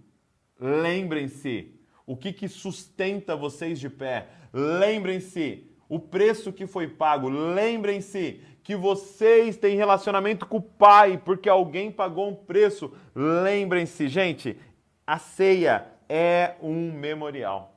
lembrem-se 0.59 1.71
o 2.03 2.17
que, 2.17 2.33
que 2.33 2.47
sustenta 2.47 3.35
vocês 3.35 3.79
de 3.79 3.91
pé, 3.91 4.27
lembrem-se 4.51 5.74
o 5.87 5.99
preço 5.99 6.51
que 6.51 6.67
foi 6.67 6.87
pago. 6.87 7.29
Lembrem-se 7.29 8.41
que 8.63 8.75
vocês 8.75 9.57
têm 9.57 9.77
relacionamento 9.77 10.45
com 10.45 10.57
o 10.57 10.61
Pai, 10.61 11.21
porque 11.23 11.47
alguém 11.47 11.91
pagou 11.91 12.29
um 12.29 12.35
preço. 12.35 12.91
Lembrem-se, 13.15 14.07
gente, 14.07 14.57
a 15.05 15.19
ceia 15.19 15.85
é 16.09 16.55
um 16.61 16.91
memorial. 16.91 17.75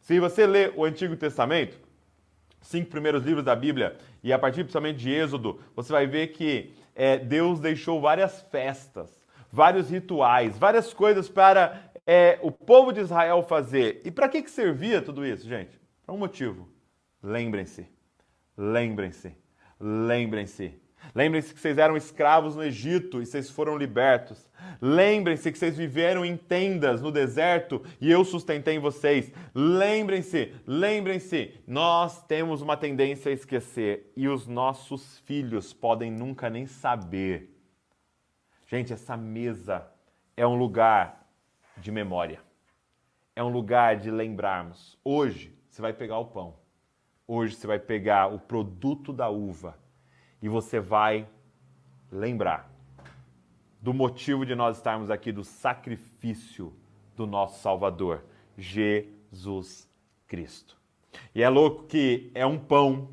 Se 0.00 0.18
você 0.20 0.46
lê 0.46 0.72
o 0.76 0.84
Antigo 0.84 1.16
Testamento, 1.16 1.78
cinco 2.60 2.90
primeiros 2.90 3.24
livros 3.24 3.44
da 3.44 3.56
Bíblia, 3.56 3.96
e 4.22 4.32
a 4.32 4.38
partir 4.38 4.62
principalmente 4.62 4.98
de 4.98 5.10
Êxodo, 5.10 5.60
você 5.74 5.92
vai 5.92 6.06
ver 6.06 6.28
que 6.28 6.72
é, 6.94 7.18
Deus 7.18 7.58
deixou 7.58 8.00
várias 8.00 8.42
festas, 8.42 9.24
vários 9.50 9.90
rituais, 9.90 10.56
várias 10.56 10.94
coisas 10.94 11.28
para 11.28 11.90
é, 12.06 12.38
o 12.42 12.50
povo 12.50 12.92
de 12.92 13.00
Israel 13.00 13.42
fazer. 13.42 14.00
E 14.04 14.10
para 14.10 14.28
que, 14.28 14.42
que 14.42 14.50
servia 14.50 15.02
tudo 15.02 15.26
isso, 15.26 15.48
gente? 15.48 15.80
Para 16.04 16.14
um 16.14 16.18
motivo 16.18 16.71
Lembrem-se, 17.22 17.86
lembrem-se, 18.56 19.36
lembrem-se. 19.78 20.82
Lembrem-se 21.14 21.52
que 21.52 21.60
vocês 21.60 21.78
eram 21.78 21.96
escravos 21.96 22.56
no 22.56 22.64
Egito 22.64 23.20
e 23.20 23.26
vocês 23.26 23.50
foram 23.50 23.76
libertos. 23.76 24.48
Lembrem-se 24.80 25.50
que 25.50 25.58
vocês 25.58 25.76
viveram 25.76 26.24
em 26.24 26.36
tendas 26.36 27.02
no 27.02 27.10
deserto 27.10 27.84
e 28.00 28.10
eu 28.10 28.24
sustentei 28.24 28.78
vocês. 28.78 29.32
Lembrem-se, 29.54 30.54
lembrem-se, 30.66 31.60
nós 31.66 32.24
temos 32.24 32.62
uma 32.62 32.76
tendência 32.76 33.30
a 33.30 33.34
esquecer 33.34 34.12
e 34.16 34.28
os 34.28 34.46
nossos 34.46 35.18
filhos 35.20 35.72
podem 35.72 36.10
nunca 36.10 36.48
nem 36.48 36.66
saber. 36.66 37.50
Gente, 38.66 38.92
essa 38.92 39.16
mesa 39.16 39.86
é 40.36 40.46
um 40.46 40.56
lugar 40.56 41.28
de 41.76 41.90
memória. 41.90 42.40
É 43.34 43.42
um 43.42 43.48
lugar 43.48 43.96
de 43.96 44.10
lembrarmos. 44.10 44.98
Hoje 45.04 45.52
você 45.68 45.82
vai 45.82 45.92
pegar 45.92 46.18
o 46.18 46.26
pão 46.26 46.61
Hoje 47.26 47.54
você 47.54 47.66
vai 47.66 47.78
pegar 47.78 48.26
o 48.26 48.38
produto 48.38 49.12
da 49.12 49.28
uva 49.28 49.78
e 50.40 50.48
você 50.48 50.80
vai 50.80 51.28
lembrar 52.10 52.70
do 53.80 53.92
motivo 53.92 54.46
de 54.46 54.54
nós 54.54 54.76
estarmos 54.76 55.10
aqui, 55.10 55.32
do 55.32 55.42
sacrifício 55.42 56.72
do 57.16 57.26
nosso 57.26 57.60
Salvador, 57.60 58.24
Jesus 58.56 59.88
Cristo. 60.26 60.76
E 61.34 61.42
é 61.42 61.48
louco 61.48 61.84
que 61.84 62.30
é 62.34 62.46
um 62.46 62.58
pão 62.58 63.08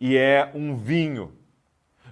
e 0.00 0.16
é 0.16 0.50
um 0.54 0.74
vinho. 0.74 1.32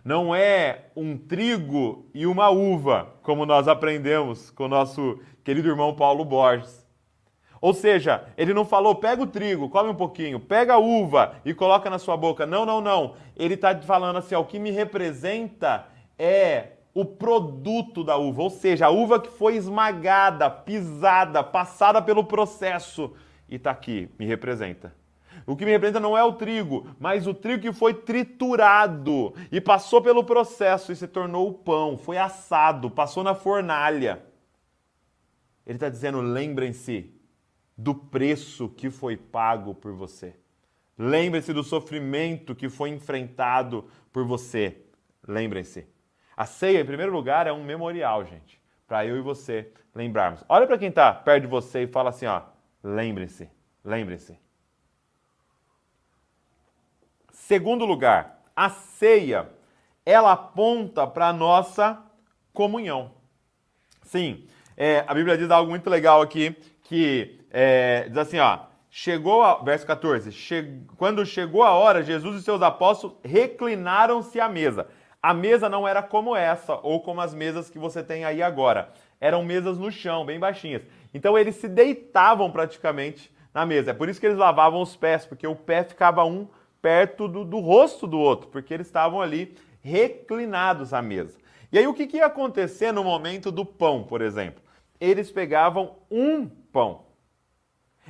Não 0.05 0.33
é 0.33 0.91
um 0.95 1.19
trigo 1.19 2.09
e 2.15 2.27
uma 2.27 2.51
uva, 2.51 3.17
como 3.23 3.45
nós 3.45 3.67
aprendemos 3.67 4.51
com 4.53 4.65
o 4.65 4.69
nosso 4.69 5.21
querido 5.43 5.69
irmão 5.69 5.97
Paulo 5.97 6.25
Borges. 6.25 6.86
Ou 7.61 7.73
seja, 7.73 8.25
ele 8.37 8.53
não 8.53 8.65
falou, 8.65 8.95
pega 8.95 9.23
o 9.23 9.27
trigo, 9.27 9.69
come 9.69 9.91
um 9.91 9.95
pouquinho, 9.95 10.39
pega 10.39 10.75
a 10.75 10.79
uva 10.79 11.37
e 11.45 11.55
coloca 11.55 11.89
na 11.89 11.99
sua 11.99 12.17
boca. 12.17 12.47
Não, 12.47 12.67
não, 12.67 12.81
não. 12.81 13.15
Ele 13.37 13.55
está 13.55 13.77
falando 13.81 14.17
assim, 14.17 14.35
ó, 14.35 14.41
o 14.41 14.45
que 14.45 14.59
me 14.59 14.71
representa 14.71 15.87
é 16.19 16.73
o 16.95 17.05
produto 17.05 18.03
da 18.03 18.17
uva, 18.17 18.43
ou 18.43 18.51
seja, 18.51 18.87
a 18.87 18.91
uva 18.91 19.21
que 19.21 19.29
foi 19.29 19.57
esmagada, 19.57 20.49
pisada, 20.49 21.45
passada 21.45 22.01
pelo 22.01 22.25
processo 22.25 23.13
e 23.49 23.57
está 23.57 23.71
aqui, 23.71 24.09
me 24.19 24.27
representa. 24.27 24.95
O 25.47 25.55
que 25.55 25.65
me 25.65 25.71
representa 25.71 26.01
não 26.01 26.19
é 26.19 26.25
o 26.25 26.33
trigo, 26.33 26.89
mas 26.99 27.27
o 27.27 27.35
trigo 27.35 27.63
que 27.63 27.73
foi 27.73 27.95
triturado 27.95 29.33
e 29.53 29.61
passou 29.61 30.03
pelo 30.03 30.25
processo 30.25 30.91
e 30.91 30.97
se 30.97 31.07
tornou 31.07 31.49
o 31.49 31.53
pão, 31.53 31.97
foi 31.97 32.17
assado, 32.17 32.91
passou 32.91 33.23
na 33.23 33.35
fornalha. 33.35 34.25
Ele 35.65 35.77
está 35.77 35.89
dizendo: 35.89 36.21
lembrem-se, 36.21 37.15
do 37.77 37.95
preço 37.95 38.69
que 38.69 38.91
foi 38.91 39.17
pago 39.17 39.75
por 39.75 39.93
você. 39.93 40.35
Lembre-se 40.99 41.53
do 41.53 41.63
sofrimento 41.63 42.55
que 42.55 42.69
foi 42.69 42.89
enfrentado 42.91 43.89
por 44.13 44.25
você. 44.25 44.79
Lembrem-se. 45.27 45.87
A 46.37 46.47
ceia, 46.47 46.81
em 46.81 46.87
primeiro 46.87 47.13
lugar, 47.13 47.47
é 47.47 47.53
um 47.53 47.65
memorial, 47.65 48.25
gente, 48.25 48.61
para 48.87 49.05
eu 49.05 49.17
e 49.17 49.21
você 49.21 49.71
lembrarmos. 49.95 50.45
Olha 50.49 50.67
para 50.67 50.79
quem 50.79 50.89
está 50.89 51.13
perto 51.13 51.43
de 51.43 51.49
você 51.49 51.83
e 51.83 51.87
fala 51.87 52.11
assim, 52.11 52.27
ó, 52.27 52.43
lembre-se, 52.83 53.49
lembre-se. 53.85 54.39
Segundo 57.31 57.85
lugar, 57.85 58.43
a 58.55 58.71
ceia, 58.71 59.49
ela 60.05 60.33
aponta 60.33 61.07
para 61.07 61.29
a 61.29 61.33
nossa 61.33 62.03
comunhão. 62.53 63.13
Sim, 64.03 64.47
é, 64.77 65.05
a 65.07 65.15
Bíblia 65.15 65.37
diz 65.37 65.51
algo 65.51 65.71
muito 65.71 65.89
legal 65.89 66.23
aqui, 66.23 66.57
que 66.85 67.36
é, 67.51 68.09
diz 68.09 68.19
assim, 68.19 68.39
ó, 68.39 68.61
chegou 68.91 69.43
a, 69.43 69.63
verso 69.63 69.87
14, 69.87 70.33
che, 70.33 70.81
quando 70.97 71.25
chegou 71.25 71.63
a 71.63 71.73
hora, 71.73 72.03
Jesus 72.03 72.41
e 72.41 72.43
seus 72.43 72.63
apóstolos 72.63 73.17
reclinaram-se 73.23 74.41
à 74.41 74.49
mesa. 74.49 74.89
A 75.23 75.35
mesa 75.35 75.69
não 75.69 75.87
era 75.87 76.03
como 76.03 76.37
essa, 76.37 76.79
ou 76.83 77.01
como 77.01 77.21
as 77.21 77.35
mesas 77.35 77.69
que 77.69 77.79
você 77.79 78.03
tem 78.03 78.25
aí 78.25 78.43
agora. 78.43 78.91
Eram 79.21 79.45
mesas 79.45 79.79
no 79.79 79.91
chão, 79.91 80.25
bem 80.25 80.39
baixinhas. 80.39 80.83
Então 81.13 81.37
eles 81.37 81.57
se 81.57 81.69
deitavam 81.69 82.51
praticamente 82.51 83.35
na 83.53 83.67
mesa. 83.67 83.91
É 83.91 83.95
por 83.95 84.09
isso 84.09 84.21
que 84.21 84.27
eles 84.27 84.39
lavavam 84.39 84.81
os 84.81 84.95
pés, 84.95 85.27
porque 85.27 85.47
o 85.47 85.57
pé 85.57 85.83
ficava 85.83 86.25
um 86.25 86.47
perto 86.81 87.27
do, 87.27 87.45
do 87.45 87.59
rosto 87.59 88.07
do 88.07 88.19
outro, 88.19 88.49
porque 88.49 88.73
eles 88.73 88.87
estavam 88.87 89.21
ali 89.21 89.57
reclinados 89.83 90.93
à 90.93 91.01
mesa. 91.01 91.39
E 91.73 91.79
aí 91.79 91.87
o 91.87 91.95
que, 91.95 92.07
que 92.07 92.19
ia 92.19 92.27
acontecer 92.27 92.93
no 92.93 93.03
momento 93.03 93.51
do 93.51 93.65
pão, 93.65 94.05
por 94.05 94.21
exemplo? 94.21 94.63
Eles 95.01 95.31
pegavam 95.31 95.97
um 96.11 96.47
pão 96.47 97.06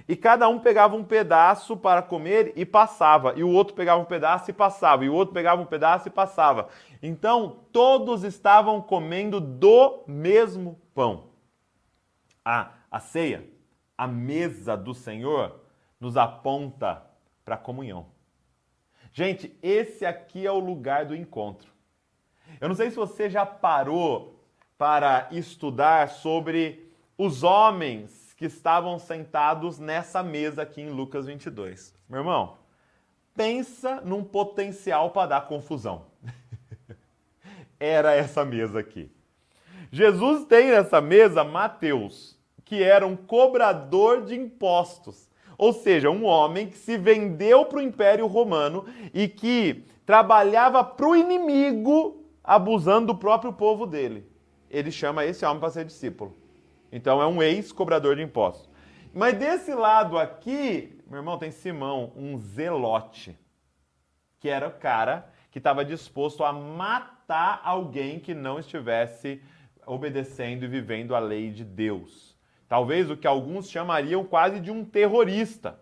e 0.09 0.15
cada 0.15 0.49
um 0.49 0.59
pegava 0.59 0.95
um 0.95 1.05
pedaço 1.05 1.77
para 1.77 2.03
comer 2.03 2.53
e 2.57 2.67
passava, 2.67 3.35
e 3.37 3.43
o 3.43 3.51
outro 3.51 3.75
pegava 3.75 4.01
um 4.01 4.05
pedaço 4.05 4.51
e 4.51 4.53
passava, 4.53 5.05
e 5.05 5.09
o 5.09 5.15
outro 5.15 5.33
pegava 5.33 5.63
um 5.63 5.67
pedaço 5.67 6.09
e 6.09 6.11
passava. 6.11 6.69
Então, 7.03 7.61
todos 7.73 8.23
estavam 8.23 8.81
comendo 8.81 9.41
do 9.41 10.05
mesmo 10.07 10.79
pão. 10.95 11.29
A, 12.45 12.71
a 12.91 13.01
ceia, 13.01 13.49
a 13.97 14.07
mesa 14.07 14.77
do 14.77 14.95
Senhor, 14.95 15.61
nos 15.99 16.17
aponta 16.17 17.03
para 17.45 17.55
a 17.55 17.59
comunhão. 17.59 18.07
Gente, 19.13 19.57
esse 19.63 20.05
aqui 20.05 20.47
é 20.47 20.53
o 20.53 20.59
lugar 20.59 21.07
do 21.07 21.17
encontro. 21.17 21.73
Eu 22.61 22.69
não 22.69 22.77
sei 22.77 22.91
se 22.91 22.97
você 22.97 23.31
já 23.31 23.47
parou 23.47 24.45
para 24.77 25.29
estudar 25.31 26.11
sobre 26.11 26.93
os 27.17 27.43
homens 27.43 28.26
que 28.37 28.45
estavam 28.45 28.99
sentados 28.99 29.79
nessa 29.79 30.23
mesa 30.23 30.63
aqui 30.63 30.83
em 30.83 30.91
Lucas 30.91 31.27
22. 31.27 31.95
Meu 32.09 32.21
irmão, 32.21 32.59
pensa 33.35 34.01
num 34.03 34.23
potencial 34.23 35.11
para 35.11 35.29
dar 35.29 35.49
confusão. 35.49 36.07
era 37.81 38.15
essa 38.15 38.45
mesa 38.45 38.79
aqui. 38.79 39.11
Jesus 39.91 40.45
tem 40.45 40.71
nessa 40.71 41.01
mesa 41.01 41.43
Mateus, 41.43 42.39
que 42.65 42.83
era 42.83 43.07
um 43.07 43.17
cobrador 43.17 44.25
de 44.25 44.35
impostos. 44.35 45.31
Ou 45.57 45.73
seja, 45.73 46.11
um 46.11 46.25
homem 46.25 46.69
que 46.69 46.77
se 46.77 46.99
vendeu 46.99 47.65
para 47.65 47.79
o 47.79 47.83
Império 47.83 48.27
Romano 48.27 48.85
e 49.15 49.27
que 49.27 49.87
trabalhava 50.05 50.85
para 50.85 51.09
o 51.09 51.17
inimigo, 51.17 52.23
abusando 52.45 53.09
do 53.09 53.15
próprio 53.15 53.53
povo 53.53 53.87
dele. 53.87 54.31
Ele 54.71 54.91
chama 54.91 55.25
esse 55.25 55.45
homem 55.47 55.61
para 55.61 55.71
ser 55.71 55.87
discípulo. 55.87 56.37
Então 56.97 57.21
é 57.21 57.27
um 57.27 57.43
ex-cobrador 57.43 58.17
de 58.17 58.23
impostos. 58.23 58.71
Mas 59.13 59.39
desse 59.39 59.75
lado 59.75 60.19
aqui, 60.19 60.99
meu 61.07 61.19
irmão, 61.19 61.37
tem 61.37 61.51
Simão, 61.51 62.11
um 62.17 62.39
zelote, 62.39 63.39
que 64.41 64.49
era 64.49 64.67
o 64.67 64.73
cara 64.73 65.31
que 65.51 65.59
estava 65.59 65.85
disposto 65.85 66.43
a 66.43 66.55
matar 66.55 67.61
alguém 67.63 68.19
que 68.19 68.33
não 68.33 68.59
estivesse 68.59 69.43
obedecendo 69.85 70.65
e 70.65 70.69
vivendo 70.69 71.15
a 71.15 71.19
lei 71.19 71.51
de 71.51 71.65
Deus. 71.65 72.35
Talvez 72.67 73.11
o 73.11 73.17
que 73.17 73.27
alguns 73.27 73.71
chamariam 73.71 74.25
quase 74.25 74.59
de 74.59 74.71
um 74.71 74.83
terrorista. 74.83 75.79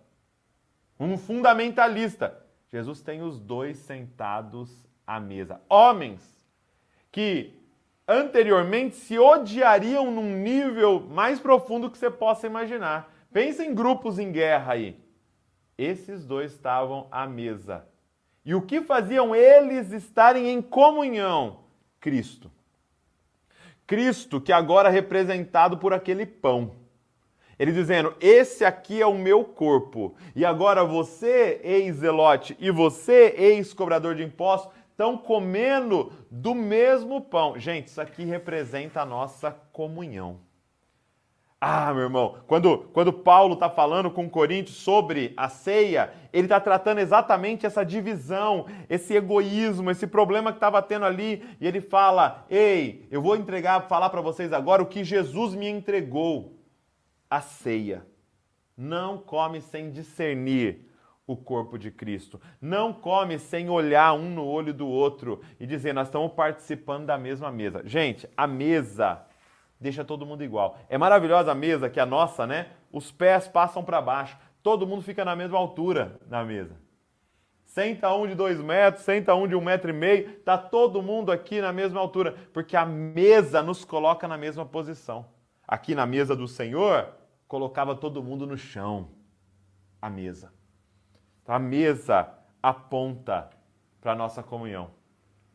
um 0.99 1.16
fundamentalista. 1.16 2.44
Jesus 2.73 3.00
tem 3.02 3.23
os 3.23 3.38
dois 3.38 3.76
sentados 3.76 4.85
à 5.06 5.21
mesa. 5.21 5.61
Homens 5.68 6.44
que 7.12 7.54
anteriormente 8.07 8.97
se 8.97 9.19
odiariam 9.19 10.11
num 10.11 10.31
nível 10.37 11.01
mais 11.01 11.41
profundo 11.41 11.91
que 11.91 11.99
você 11.99 12.11
possa 12.11 12.47
imaginar. 12.47 13.13
Pensa 13.33 13.65
em 13.65 13.75
grupos 13.75 14.19
em 14.19 14.31
guerra 14.31 14.75
aí. 14.75 14.99
Esses 15.77 16.25
dois 16.25 16.53
estavam 16.53 17.09
à 17.11 17.27
mesa. 17.27 17.87
E 18.45 18.55
o 18.55 18.63
que 18.63 18.83
faziam 18.83 19.35
eles 19.35 19.91
estarem 19.91 20.49
em 20.49 20.61
comunhão? 20.61 21.61
Cristo. 22.01 22.51
Cristo, 23.87 24.41
que 24.41 24.53
agora 24.53 24.89
é 24.89 24.93
representado 24.93 25.79
por 25.79 25.93
aquele 25.93 26.27
pão. 26.27 26.73
Ele 27.59 27.73
dizendo: 27.73 28.15
Esse 28.21 28.65
aqui 28.65 29.01
é 29.01 29.07
o 29.07 29.19
meu 29.19 29.45
corpo. 29.45 30.15
E 30.35 30.45
agora 30.45 30.85
você, 30.85 31.61
ex-zelote, 31.63 32.57
e 32.59 32.71
você, 32.71 33.35
ex-cobrador 33.37 34.15
de 34.15 34.23
impostos, 34.23 34.73
estão 34.95 35.19
comendo 35.19 36.13
do 36.31 36.55
mesmo 36.55 37.21
pão. 37.21 37.59
Gente, 37.59 37.89
isso 37.89 38.01
aqui 38.01 38.25
representa 38.25 39.03
a 39.03 39.05
nossa 39.05 39.51
comunhão. 39.73 40.39
Ah, 41.61 41.93
meu 41.93 42.05
irmão, 42.05 42.37
quando, 42.47 42.79
quando 42.93 43.13
Paulo 43.13 43.55
está 43.55 43.69
falando 43.69 44.11
com 44.11 44.29
Coríntios 44.29 44.77
sobre 44.77 45.33
a 45.37 45.49
ceia, 45.49 46.13
ele 46.33 46.45
está 46.45 46.61
tratando 46.61 46.99
exatamente 46.99 47.67
essa 47.67 47.85
divisão, 47.85 48.67
esse 48.89 49.15
egoísmo, 49.15 49.91
esse 49.91 50.07
problema 50.07 50.53
que 50.53 50.59
estava 50.59 50.81
tendo 50.83 51.07
ali, 51.07 51.43
e 51.61 51.67
ele 51.67 51.81
fala: 51.81 52.45
Ei, 52.49 53.09
eu 53.11 53.21
vou 53.21 53.35
entregar, 53.35 53.89
falar 53.89 54.11
para 54.11 54.21
vocês 54.21 54.53
agora 54.53 54.83
o 54.83 54.87
que 54.87 55.03
Jesus 55.03 55.55
me 55.55 55.69
entregou 55.69 56.55
a 57.29 57.41
ceia. 57.41 58.07
Não 58.77 59.19
come 59.19 59.61
sem 59.61 59.91
discernir 59.91 60.94
o 61.26 61.37
corpo 61.37 61.78
de 61.78 61.90
Cristo. 61.90 62.40
Não 62.61 62.93
come 62.93 63.38
sem 63.38 63.69
olhar 63.69 64.12
um 64.12 64.31
no 64.31 64.45
olho 64.45 64.75
do 64.75 64.87
outro 64.87 65.40
e 65.59 65.66
dizer, 65.66 65.95
nós 65.95 66.09
estamos 66.09 66.33
participando 66.33 67.07
da 67.07 67.16
mesma 67.16 67.50
mesa. 67.50 67.83
Gente, 67.85 68.28
a 68.37 68.47
mesa 68.47 69.25
deixa 69.81 70.04
todo 70.04 70.26
mundo 70.26 70.43
igual. 70.43 70.78
É 70.88 70.97
maravilhosa 70.97 71.52
a 71.52 71.54
mesa, 71.54 71.90
que 71.90 71.99
é 71.99 72.02
a 72.02 72.07
nossa, 72.07 72.47
né? 72.47 72.69
Os 72.93 73.11
pés 73.11 73.49
passam 73.49 73.85
para 73.85 74.00
baixo. 74.00 74.37
Todo 74.62 74.87
mundo 74.87 75.02
fica 75.02 75.25
na 75.25 75.37
mesma 75.37 75.59
altura 75.59 76.19
na 76.28 76.45
mesa. 76.45 76.76
Senta 77.64 78.14
um 78.14 78.26
de 78.26 78.35
dois 78.35 78.61
metros, 78.61 79.04
senta 79.04 79.35
um 79.35 79.49
de 79.49 79.57
um 79.57 79.61
metro 79.61 79.90
e 79.90 79.93
meio, 79.93 80.38
tá 80.40 80.57
todo 80.57 81.02
mundo 81.02 81.33
aqui 81.33 81.61
na 81.61 81.73
mesma 81.73 82.00
altura, 82.00 82.37
porque 82.52 82.76
a 82.76 82.87
mesa 82.87 83.62
nos 83.62 83.85
coloca 83.85 84.28
na 84.28 84.38
mesma 84.38 84.64
posição. 84.64 85.26
Aqui 85.66 85.95
na 85.95 86.07
mesa 86.07 86.37
do 86.37 86.47
Senhor, 86.47 87.09
colocava 87.49 87.95
todo 87.97 88.23
mundo 88.23 88.47
no 88.47 88.57
chão. 88.57 89.09
A 90.00 90.09
mesa. 90.09 90.52
A 91.47 91.59
mesa 91.59 92.29
aponta 92.63 93.51
para 94.01 94.13
a 94.13 94.15
nossa 94.15 94.43
comunhão. 94.43 94.91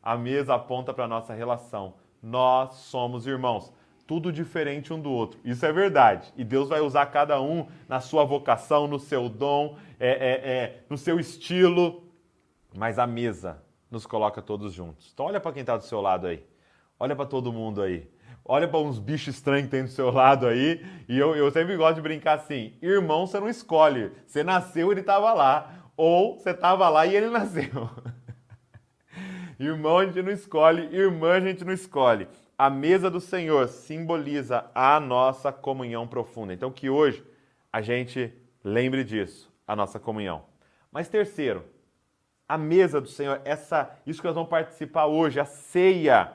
A 0.02 0.16
mesa 0.16 0.54
aponta 0.54 0.94
para 0.94 1.06
a 1.06 1.08
nossa 1.08 1.34
relação. 1.34 1.96
Nós 2.22 2.76
somos 2.76 3.26
irmãos. 3.26 3.74
Tudo 4.06 4.32
diferente 4.32 4.94
um 4.94 5.00
do 5.00 5.12
outro. 5.12 5.40
Isso 5.44 5.66
é 5.66 5.72
verdade. 5.72 6.32
E 6.38 6.44
Deus 6.44 6.70
vai 6.70 6.80
usar 6.80 7.08
cada 7.08 7.42
um 7.42 7.68
na 7.88 8.00
sua 8.00 8.24
vocação, 8.24 8.88
no 8.88 9.00
seu 9.00 9.28
dom, 9.28 9.78
é, 10.00 10.10
é, 10.10 10.52
é, 10.52 10.84
no 10.90 10.98
seu 10.98 11.20
estilo. 11.20 12.04
Mas 12.76 13.00
a 13.00 13.08
mesa 13.08 13.64
nos 13.90 14.06
coloca 14.06 14.42
todos 14.42 14.74
juntos. 14.74 15.12
Então, 15.14 15.26
olha 15.26 15.40
para 15.40 15.52
quem 15.52 15.62
está 15.62 15.76
do 15.76 15.84
seu 15.84 16.02
lado 16.02 16.28
aí. 16.28 16.46
Olha 17.00 17.16
para 17.16 17.26
todo 17.26 17.52
mundo 17.52 17.82
aí 17.82 18.08
olha 18.50 18.68
para 18.68 18.80
uns 18.80 18.98
bichos 18.98 19.36
estranhos 19.36 19.66
que 19.66 19.72
tem 19.72 19.84
do 19.84 19.90
seu 19.90 20.10
lado 20.10 20.48
aí. 20.48 20.84
E 21.08 21.18
eu, 21.18 21.36
eu 21.36 21.52
sempre 21.52 21.78
gosto 21.78 21.96
de 21.96 22.02
brincar 22.02 22.40
assim: 22.40 22.74
irmão, 22.82 23.28
você 23.28 23.40
não 23.40 23.48
escolhe. 23.48 24.12
Você 24.26 24.44
nasceu, 24.44 24.92
ele 24.92 25.02
estava 25.02 25.32
lá. 25.32 25.79
Ou 26.02 26.38
você 26.38 26.52
estava 26.52 26.88
lá 26.88 27.06
e 27.06 27.14
ele 27.14 27.30
nasceu. 27.30 27.90
irmão 29.60 29.98
a 29.98 30.06
gente 30.06 30.22
não 30.22 30.32
escolhe, 30.32 30.96
irmã 30.96 31.34
a 31.34 31.42
gente 31.42 31.66
não 31.66 31.74
escolhe. 31.74 32.26
A 32.58 32.70
mesa 32.70 33.12
do 33.12 33.20
Senhor 33.20 33.68
simboliza 33.68 34.72
a 34.74 34.98
nossa 34.98 35.52
comunhão 35.52 36.08
profunda. 36.08 36.54
Então, 36.54 36.72
que 36.72 36.90
hoje 36.90 37.22
a 37.70 37.82
gente 37.82 38.34
lembre 38.64 39.04
disso, 39.04 39.54
a 39.68 39.76
nossa 39.76 40.00
comunhão. 40.00 40.46
Mas 40.90 41.10
terceiro, 41.10 41.66
a 42.48 42.58
mesa 42.58 43.02
do 43.02 43.10
Senhor, 43.10 43.42
essa, 43.44 43.94
isso 44.08 44.22
que 44.22 44.28
nós 44.28 44.36
vamos 44.36 44.50
participar 44.50 45.06
hoje, 45.06 45.38
a 45.38 45.46
ceia 45.46 46.32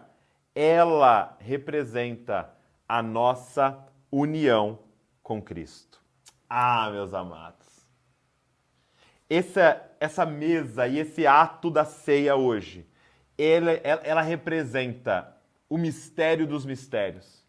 ela 0.54 1.38
representa 1.40 2.50
a 2.86 3.02
nossa 3.02 3.82
união 4.12 4.78
com 5.22 5.40
Cristo. 5.40 6.02
Ah, 6.50 6.90
meus 6.90 7.14
amados. 7.14 7.63
Essa, 9.28 9.82
essa 9.98 10.26
mesa 10.26 10.86
e 10.86 10.98
esse 10.98 11.26
ato 11.26 11.70
da 11.70 11.84
ceia 11.84 12.36
hoje, 12.36 12.86
ela, 13.38 13.72
ela, 13.82 14.00
ela 14.04 14.22
representa 14.22 15.34
o 15.68 15.78
mistério 15.78 16.46
dos 16.46 16.64
mistérios. 16.64 17.44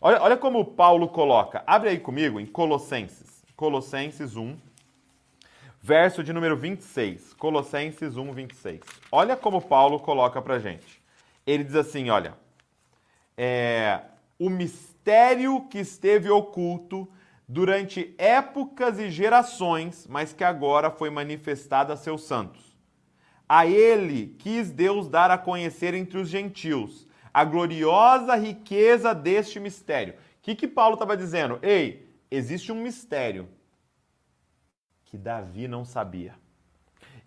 Olha, 0.00 0.22
olha 0.22 0.36
como 0.36 0.64
Paulo 0.64 1.08
coloca. 1.08 1.62
Abre 1.66 1.90
aí 1.90 1.98
comigo 1.98 2.38
em 2.38 2.46
Colossenses. 2.46 3.42
Colossenses 3.56 4.36
1, 4.36 4.56
verso 5.80 6.22
de 6.22 6.32
número 6.32 6.56
26. 6.56 7.34
Colossenses 7.34 8.16
1, 8.16 8.32
26. 8.32 8.80
Olha 9.10 9.36
como 9.36 9.60
Paulo 9.60 10.00
coloca 10.00 10.40
pra 10.42 10.58
gente 10.58 11.04
ele 11.46 11.64
diz 11.64 11.74
assim: 11.74 12.10
olha, 12.10 12.34
é, 13.36 14.00
o 14.38 14.48
mistério 14.48 15.66
que 15.68 15.78
esteve 15.78 16.30
oculto 16.30 17.08
durante 17.48 18.14
épocas 18.18 18.98
e 18.98 19.10
gerações, 19.10 20.06
mas 20.08 20.32
que 20.32 20.44
agora 20.44 20.90
foi 20.90 21.10
manifestado 21.10 21.92
a 21.92 21.96
seus 21.96 22.24
santos. 22.24 22.74
A 23.48 23.66
ele 23.66 24.34
quis 24.38 24.70
Deus 24.70 25.08
dar 25.08 25.30
a 25.30 25.38
conhecer 25.38 25.94
entre 25.94 26.18
os 26.18 26.28
gentios 26.28 27.06
a 27.32 27.44
gloriosa 27.44 28.36
riqueza 28.36 29.12
deste 29.12 29.58
mistério. 29.58 30.14
O 30.14 30.16
que, 30.40 30.54
que 30.54 30.68
Paulo 30.68 30.94
estava 30.94 31.16
dizendo? 31.16 31.58
Ei, 31.62 32.08
existe 32.30 32.70
um 32.70 32.80
mistério 32.80 33.48
que 35.04 35.18
Davi 35.18 35.66
não 35.66 35.84
sabia. 35.84 36.36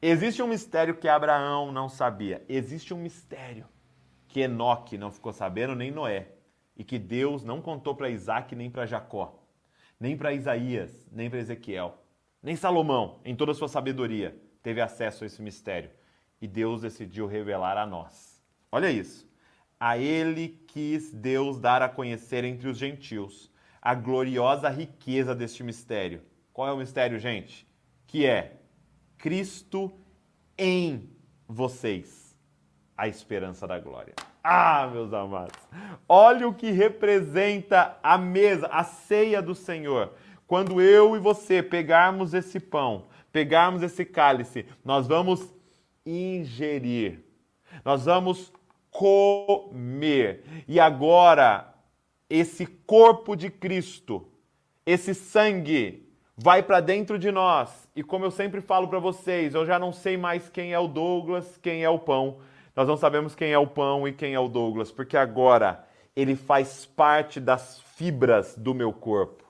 Existe 0.02 0.42
um 0.42 0.48
mistério 0.48 0.96
que 0.96 1.10
Abraão 1.10 1.72
não 1.72 1.90
sabia. 1.90 2.44
Existe 2.48 2.94
um 2.94 2.98
mistério 2.98 3.66
que 4.28 4.42
Enoque 4.42 4.98
não 4.98 5.12
ficou 5.12 5.34
sabendo, 5.34 5.76
nem 5.76 5.92
Noé, 5.92 6.28
e 6.76 6.84
que 6.84 7.00
Deus 7.00 7.44
não 7.44 7.62
contou 7.62 7.96
para 7.96 8.10
Isaac 8.10 8.56
nem 8.56 8.70
para 8.70 8.86
Jacó, 8.86 9.37
nem 10.00 10.18
para 10.18 10.34
Isaías, 10.34 11.08
nem 11.12 11.30
para 11.30 11.40
Ezequiel, 11.40 11.98
nem 12.42 12.56
Salomão, 12.56 13.20
em 13.26 13.36
toda 13.36 13.52
a 13.52 13.56
sua 13.56 13.68
sabedoria, 13.68 14.40
teve 14.62 14.82
acesso 14.82 15.24
a 15.24 15.28
esse 15.28 15.42
mistério. 15.42 15.90
E 16.40 16.48
Deus 16.48 16.82
decidiu 16.82 17.26
revelar 17.26 17.78
a 17.78 17.86
nós. 17.86 18.44
Olha 18.72 18.92
isso. 18.92 19.28
A 19.80 19.98
ele 19.98 20.50
quis 20.68 21.12
Deus 21.12 21.60
dar 21.60 21.82
a 21.82 21.90
conhecer 21.90 22.44
entre 22.44 22.68
os 22.68 22.78
gentios 22.78 23.52
a 23.82 23.96
gloriosa 23.96 24.70
riqueza 24.70 25.34
deste 25.34 25.64
mistério. 25.64 26.22
Qual 26.54 26.68
é 26.68 26.72
o 26.72 26.78
mistério, 26.78 27.18
gente? 27.18 27.68
Que 28.06 28.26
é 28.26 28.62
Cristo 29.18 29.92
em 30.58 31.10
vocês 31.48 32.38
a 32.96 33.08
esperança 33.08 33.68
da 33.68 33.80
glória. 33.80 34.14
Ah, 34.50 34.90
meus 34.90 35.12
amados, 35.12 35.60
olha 36.08 36.48
o 36.48 36.54
que 36.54 36.72
representa 36.72 37.98
a 38.02 38.18
mesa, 38.18 38.68
a 38.68 38.82
ceia 38.82 39.42
do 39.42 39.54
Senhor. 39.54 40.14
Quando 40.48 40.80
eu 40.80 41.18
e 41.18 41.20
você 41.20 41.62
pegarmos 41.62 42.34
esse 42.34 42.58
pão, 42.58 43.08
pegarmos 43.30 43.84
esse 43.84 44.06
cálice, 44.06 44.66
nós 44.86 45.06
vamos 45.06 45.54
ingerir, 46.06 47.20
nós 47.84 48.06
vamos 48.06 48.54
comer. 48.90 50.46
E 50.66 50.80
agora, 50.80 51.74
esse 52.30 52.66
corpo 52.66 53.36
de 53.36 53.50
Cristo, 53.50 54.30
esse 54.86 55.14
sangue, 55.14 56.10
vai 56.38 56.64
para 56.64 56.80
dentro 56.80 57.20
de 57.20 57.32
nós. 57.32 57.90
E 57.94 58.02
como 58.02 58.24
eu 58.24 58.32
sempre 58.32 58.62
falo 58.62 58.88
para 58.88 59.00
vocês, 59.00 59.54
eu 59.54 59.66
já 59.66 59.78
não 59.78 59.92
sei 59.92 60.16
mais 60.16 60.48
quem 60.48 60.72
é 60.72 60.80
o 60.80 60.88
Douglas, 60.88 61.60
quem 61.62 61.84
é 61.84 61.90
o 61.90 62.00
pão 62.00 62.38
nós 62.78 62.88
não 62.88 62.96
sabemos 62.96 63.34
quem 63.34 63.52
é 63.52 63.58
o 63.58 63.66
pão 63.66 64.08
e 64.08 64.14
quem 64.14 64.36
é 64.36 64.40
o 64.40 64.48
Douglas, 64.48 64.92
porque 64.92 65.18
agora 65.18 65.84
ele 66.16 66.36
faz 66.36 66.86
parte 66.86 67.40
das 67.40 67.82
fibras 67.96 68.56
do 68.56 68.72
meu 68.72 68.94
corpo. 68.94 69.44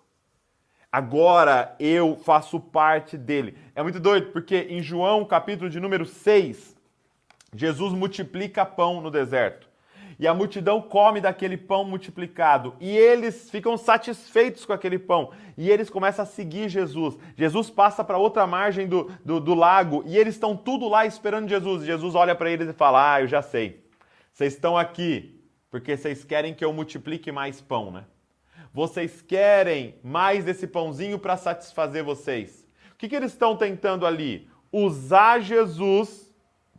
Agora 0.90 1.76
eu 1.78 2.16
faço 2.16 2.58
parte 2.58 3.18
dele. 3.18 3.58
É 3.76 3.84
muito 3.84 4.00
doido, 4.00 4.32
porque 4.32 4.68
em 4.70 4.82
João, 4.82 5.26
capítulo 5.26 5.70
de 5.70 5.78
número 5.78 6.06
6, 6.06 6.74
Jesus 7.54 7.92
multiplica 7.92 8.66
pão 8.66 9.02
no 9.02 9.12
deserto 9.12 9.67
e 10.20 10.28
a 10.28 10.34
multidão 10.34 10.82
come 10.82 11.22
daquele 11.22 11.58
pão 11.58 11.84
multiplicado, 11.84 12.76
e 12.80 12.90
eles 12.90 13.50
ficam 13.50 13.78
satisfeitos 13.78 14.66
com 14.66 14.74
aquele 14.74 14.98
pão, 14.98 15.32
e 15.58 15.70
eles 15.70 15.90
começam 15.90 16.24
a 16.24 16.28
seguir 16.28 16.70
Jesus. 16.70 17.18
Jesus 17.36 17.70
passa 17.70 18.04
para 18.04 18.18
outra 18.18 18.48
margem 18.48 18.88
do, 18.88 19.12
do, 19.24 19.40
do, 19.40 19.54
lago, 19.54 20.04
e 20.06 20.18
eles 20.18 20.36
estão 20.36 20.56
tudo 20.56 20.88
lá 20.88 21.06
esperando 21.06 21.50
Jesus. 21.50 21.86
Jesus 21.86 22.16
olha 22.16 22.36
para 22.36 22.50
eles 22.50 22.70
e 22.70 22.74
fala: 22.74 23.14
Ah, 23.14 23.22
eu 23.22 23.28
já 23.28 23.42
sei, 23.42 23.84
vocês 24.34 24.54
estão 24.54 24.78
aqui 24.78 25.38
porque 25.70 25.98
vocês 25.98 26.24
querem 26.24 26.54
que 26.54 26.64
eu 26.64 26.74
multiplique 26.74 27.32
mais 27.32 27.62
pão, 27.62 27.92
né? 27.92 28.06
Vocês 28.74 29.22
querem 29.22 29.96
mais 30.04 30.46
desse 30.46 30.68
pãozinho 30.68 31.20
para 31.20 31.36
satisfazer 31.36 32.04
vocês. 32.04 32.66
O 32.94 32.96
que, 32.96 33.10
que 33.10 33.16
eles 33.16 33.32
estão 33.32 33.56
tentando 33.56 34.06
ali? 34.06 34.50
Usar 34.72 35.40
Jesus 35.40 36.34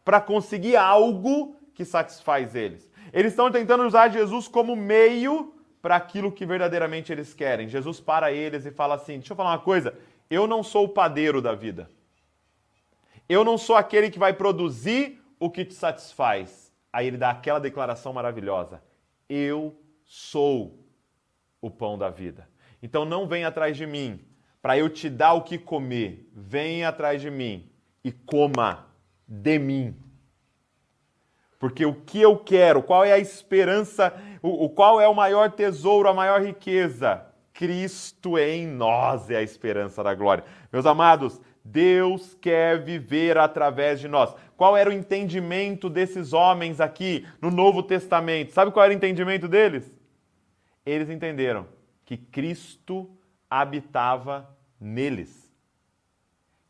para 0.05 0.21
conseguir 0.21 0.77
algo 0.77 1.57
que 1.75 1.85
satisfaz 1.85 2.55
eles. 2.55 2.88
Eles 3.13 3.33
estão 3.33 3.51
tentando 3.51 3.85
usar 3.85 4.09
Jesus 4.09 4.49
como 4.49 4.77
meio 4.77 5.55
para 5.81 5.97
aquilo 5.97 6.33
que 6.33 6.45
verdadeiramente 6.45 7.13
eles 7.13 7.33
querem. 7.33 7.69
Jesus 7.69 8.01
para 8.01 8.33
eles 8.33 8.67
e 8.67 8.71
fala 8.71 8.95
assim: 8.97 9.19
Deixa 9.19 9.33
eu 9.33 9.37
falar 9.37 9.51
uma 9.51 9.59
coisa, 9.59 9.97
eu 10.31 10.47
não 10.47 10.63
sou 10.63 10.85
o 10.85 10.89
padeiro 10.89 11.41
da 11.41 11.55
vida. 11.55 11.91
Eu 13.29 13.45
não 13.45 13.59
sou 13.59 13.77
aquele 13.77 14.11
que 14.11 14.19
vai 14.19 14.33
produzir 14.33 15.23
o 15.39 15.51
que 15.51 15.65
te 15.65 15.75
satisfaz. 15.75 16.73
Aí 16.93 17.07
ele 17.07 17.17
dá 17.17 17.31
aquela 17.31 17.59
declaração 17.59 18.13
maravilhosa: 18.13 18.83
Eu 19.29 19.79
sou 20.05 20.79
o 21.61 21.71
pão 21.71 21.99
da 21.99 22.11
vida. 22.11 22.49
Então 22.83 23.05
não 23.05 23.27
venha 23.27 23.49
atrás 23.49 23.77
de 23.77 23.87
mim 23.87 24.21
para 24.63 24.79
eu 24.79 24.89
te 24.89 25.09
dar 25.09 25.35
o 25.35 25.43
que 25.43 25.59
comer. 25.59 26.29
Venha 26.33 26.89
atrás 26.89 27.21
de 27.21 27.31
mim 27.31 27.71
e 28.03 28.13
coma 28.13 28.87
de 29.27 29.59
mim. 29.59 29.95
Porque 31.59 31.85
o 31.85 31.95
que 31.95 32.21
eu 32.21 32.37
quero, 32.37 32.83
qual 32.83 33.05
é 33.05 33.13
a 33.13 33.19
esperança, 33.19 34.15
o, 34.41 34.67
o 34.67 34.71
qual 34.71 35.01
é 35.01 35.09
o 35.09 35.15
maior 35.15 35.51
tesouro, 35.51 36.09
a 36.09 36.15
maior 36.15 36.41
riqueza? 36.41 37.25
Cristo 37.53 38.39
em 38.39 38.67
nós 38.67 39.29
é 39.31 39.37
a 39.37 39.43
esperança 39.43 40.05
da 40.05 40.15
glória. 40.15 40.45
Meus 40.73 40.87
amados, 40.87 41.41
Deus 41.65 42.35
quer 42.41 42.83
viver 42.83 43.37
através 43.37 43.99
de 43.99 44.07
nós. 44.07 44.33
Qual 44.57 44.77
era 44.77 44.89
o 44.89 44.93
entendimento 44.93 45.91
desses 45.91 46.33
homens 46.33 46.81
aqui 46.81 47.27
no 47.43 47.51
Novo 47.51 47.83
Testamento? 47.83 48.53
Sabe 48.53 48.71
qual 48.71 48.85
era 48.85 48.95
o 48.95 48.97
entendimento 48.97 49.49
deles? 49.49 49.93
Eles 50.87 51.11
entenderam 51.11 51.67
que 52.05 52.17
Cristo 52.17 53.11
habitava 53.51 54.49
neles. 54.81 55.53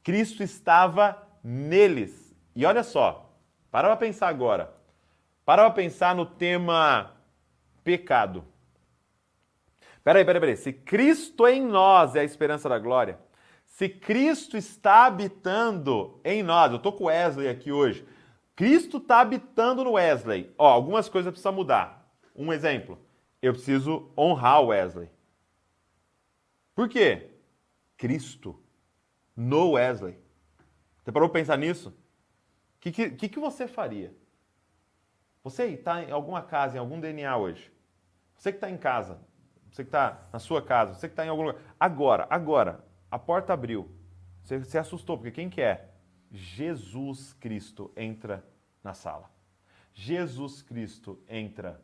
Cristo 0.02 0.42
estava 0.42 1.22
neles. 1.44 2.34
E 2.56 2.64
olha 2.64 2.82
só, 2.82 3.30
para 3.70 3.88
para 3.88 3.96
pensar 3.96 4.28
agora. 4.28 4.77
Para 5.48 5.62
para 5.62 5.70
pensar 5.70 6.14
no 6.14 6.26
tema 6.26 7.16
pecado. 7.82 8.44
Peraí, 10.04 10.22
peraí, 10.22 10.40
peraí. 10.40 10.56
Se 10.58 10.74
Cristo 10.74 11.48
em 11.48 11.64
nós 11.64 12.14
é 12.14 12.20
a 12.20 12.24
esperança 12.24 12.68
da 12.68 12.78
glória, 12.78 13.18
se 13.64 13.88
Cristo 13.88 14.58
está 14.58 15.06
habitando 15.06 16.20
em 16.22 16.42
nós, 16.42 16.70
eu 16.70 16.78
tô 16.78 16.92
com 16.92 17.04
Wesley 17.04 17.48
aqui 17.48 17.72
hoje. 17.72 18.06
Cristo 18.54 18.98
está 18.98 19.20
habitando 19.20 19.82
no 19.82 19.92
Wesley. 19.92 20.52
Ó, 20.58 20.68
algumas 20.68 21.08
coisas 21.08 21.30
precisam 21.30 21.54
mudar. 21.54 22.06
Um 22.36 22.52
exemplo, 22.52 22.98
eu 23.40 23.54
preciso 23.54 24.12
honrar 24.18 24.60
o 24.60 24.66
Wesley. 24.66 25.08
Por 26.74 26.90
quê? 26.90 27.30
Cristo 27.96 28.62
no 29.34 29.70
Wesley. 29.70 30.18
Você 31.02 31.10
parou 31.10 31.30
para 31.30 31.40
pensar 31.40 31.56
nisso? 31.56 31.88
O 31.88 32.80
que, 32.80 32.92
que, 32.92 33.28
que 33.30 33.40
você 33.40 33.66
faria? 33.66 34.12
Você 35.42 35.66
está 35.66 36.02
em 36.02 36.10
alguma 36.10 36.42
casa, 36.42 36.76
em 36.76 36.80
algum 36.80 37.00
DNA 37.00 37.36
hoje. 37.36 37.72
Você 38.36 38.52
que 38.52 38.56
está 38.56 38.70
em 38.70 38.76
casa, 38.76 39.20
você 39.70 39.82
que 39.82 39.88
está 39.88 40.28
na 40.32 40.38
sua 40.38 40.62
casa, 40.62 40.94
você 40.94 41.08
que 41.08 41.12
está 41.12 41.24
em 41.24 41.28
algum 41.28 41.42
lugar. 41.42 41.60
Agora, 41.78 42.26
agora, 42.30 42.84
a 43.10 43.18
porta 43.18 43.52
abriu. 43.52 43.90
Você 44.42 44.64
se 44.64 44.78
assustou, 44.78 45.16
porque 45.16 45.30
quem 45.30 45.50
que 45.50 45.60
é? 45.60 45.90
Jesus 46.30 47.32
Cristo 47.34 47.92
entra 47.96 48.44
na 48.82 48.94
sala. 48.94 49.30
Jesus 49.92 50.62
Cristo 50.62 51.22
entra 51.28 51.82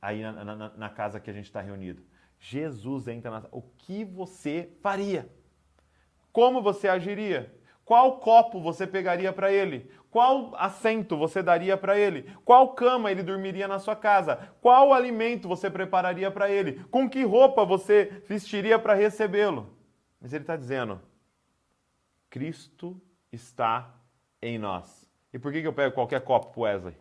aí 0.00 0.22
na, 0.22 0.44
na, 0.44 0.68
na 0.70 0.88
casa 0.90 1.18
que 1.18 1.30
a 1.30 1.32
gente 1.32 1.46
está 1.46 1.60
reunido. 1.60 2.02
Jesus 2.38 3.08
entra 3.08 3.30
na 3.30 3.40
sala. 3.40 3.54
O 3.54 3.62
que 3.62 4.04
você 4.04 4.70
faria? 4.80 5.28
Como 6.32 6.62
você 6.62 6.86
agiria? 6.86 7.54
Qual 7.84 8.18
copo 8.18 8.60
você 8.60 8.86
pegaria 8.86 9.32
para 9.32 9.52
ele? 9.52 9.90
Qual 10.16 10.54
assento 10.56 11.14
você 11.14 11.42
daria 11.42 11.76
para 11.76 11.98
ele? 11.98 12.22
Qual 12.42 12.74
cama 12.74 13.10
ele 13.10 13.22
dormiria 13.22 13.68
na 13.68 13.78
sua 13.78 13.94
casa? 13.94 14.50
Qual 14.62 14.94
alimento 14.94 15.46
você 15.46 15.68
prepararia 15.68 16.30
para 16.30 16.50
ele? 16.50 16.82
Com 16.84 17.06
que 17.06 17.22
roupa 17.22 17.66
você 17.66 18.22
vestiria 18.26 18.78
para 18.78 18.94
recebê-lo? 18.94 19.76
Mas 20.18 20.32
ele 20.32 20.44
está 20.44 20.56
dizendo: 20.56 21.02
Cristo 22.30 22.98
está 23.30 23.94
em 24.40 24.56
nós. 24.56 25.06
E 25.34 25.38
por 25.38 25.52
que, 25.52 25.60
que 25.60 25.66
eu 25.66 25.74
pego 25.74 25.94
qualquer 25.94 26.22
copo 26.22 26.62
Wesley? 26.62 26.96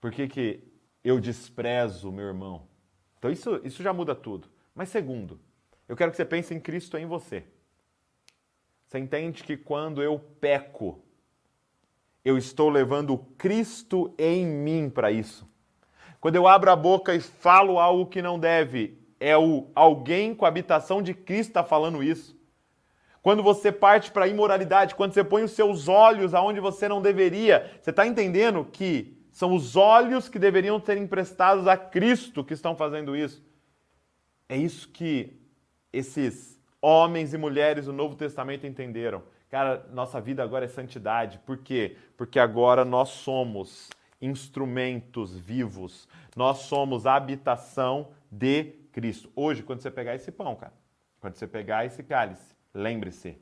Por 0.00 0.12
que, 0.12 0.28
que 0.28 0.62
eu 1.02 1.18
desprezo 1.18 2.12
meu 2.12 2.26
irmão? 2.26 2.68
Então 3.18 3.28
isso, 3.28 3.60
isso 3.64 3.82
já 3.82 3.92
muda 3.92 4.14
tudo. 4.14 4.48
Mas 4.72 4.88
segundo, 4.88 5.40
eu 5.88 5.96
quero 5.96 6.12
que 6.12 6.16
você 6.16 6.24
pense 6.24 6.54
em 6.54 6.60
Cristo 6.60 6.96
em 6.96 7.06
você. 7.06 7.44
Você 8.88 8.98
entende 8.98 9.44
que 9.44 9.54
quando 9.54 10.02
eu 10.02 10.18
peco, 10.40 10.98
eu 12.24 12.38
estou 12.38 12.70
levando 12.70 13.18
Cristo 13.36 14.14
em 14.16 14.46
mim 14.46 14.88
para 14.88 15.12
isso. 15.12 15.46
Quando 16.18 16.36
eu 16.36 16.48
abro 16.48 16.70
a 16.70 16.76
boca 16.76 17.14
e 17.14 17.20
falo 17.20 17.78
algo 17.78 18.06
que 18.06 18.22
não 18.22 18.38
deve, 18.38 18.98
é 19.20 19.36
o 19.36 19.66
alguém 19.74 20.34
com 20.34 20.46
a 20.46 20.48
habitação 20.48 21.02
de 21.02 21.12
Cristo 21.12 21.50
está 21.50 21.62
falando 21.62 22.02
isso. 22.02 22.34
Quando 23.20 23.42
você 23.42 23.70
parte 23.70 24.10
para 24.10 24.24
a 24.24 24.28
imoralidade, 24.28 24.94
quando 24.94 25.12
você 25.12 25.22
põe 25.22 25.42
os 25.42 25.50
seus 25.50 25.86
olhos 25.86 26.32
aonde 26.32 26.58
você 26.58 26.88
não 26.88 27.02
deveria, 27.02 27.78
você 27.82 27.90
está 27.90 28.06
entendendo 28.06 28.64
que 28.64 29.18
são 29.30 29.54
os 29.54 29.76
olhos 29.76 30.30
que 30.30 30.38
deveriam 30.38 30.80
ser 30.80 30.96
emprestados 30.96 31.66
a 31.66 31.76
Cristo 31.76 32.42
que 32.42 32.54
estão 32.54 32.74
fazendo 32.74 33.14
isso. 33.14 33.44
É 34.48 34.56
isso 34.56 34.88
que 34.88 35.38
esses 35.92 36.57
homens 36.80 37.34
e 37.34 37.38
mulheres 37.38 37.86
do 37.86 37.92
Novo 37.92 38.14
Testamento 38.14 38.66
entenderam. 38.66 39.22
Cara, 39.50 39.86
nossa 39.92 40.20
vida 40.20 40.42
agora 40.42 40.64
é 40.64 40.68
santidade. 40.68 41.38
Por 41.38 41.58
quê? 41.58 41.96
Porque 42.16 42.38
agora 42.38 42.84
nós 42.84 43.08
somos 43.08 43.88
instrumentos 44.20 45.38
vivos. 45.38 46.08
Nós 46.36 46.58
somos 46.58 47.06
a 47.06 47.14
habitação 47.14 48.08
de 48.30 48.64
Cristo. 48.92 49.30
Hoje, 49.34 49.62
quando 49.62 49.80
você 49.80 49.90
pegar 49.90 50.14
esse 50.14 50.30
pão, 50.30 50.54
cara, 50.54 50.72
quando 51.20 51.34
você 51.34 51.46
pegar 51.46 51.86
esse 51.86 52.02
cálice, 52.02 52.54
lembre-se, 52.74 53.38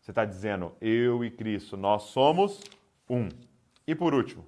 você 0.00 0.10
está 0.10 0.24
dizendo, 0.24 0.74
eu 0.80 1.24
e 1.24 1.30
Cristo, 1.30 1.76
nós 1.76 2.04
somos 2.04 2.60
um. 3.08 3.28
E 3.86 3.94
por 3.94 4.14
último, 4.14 4.44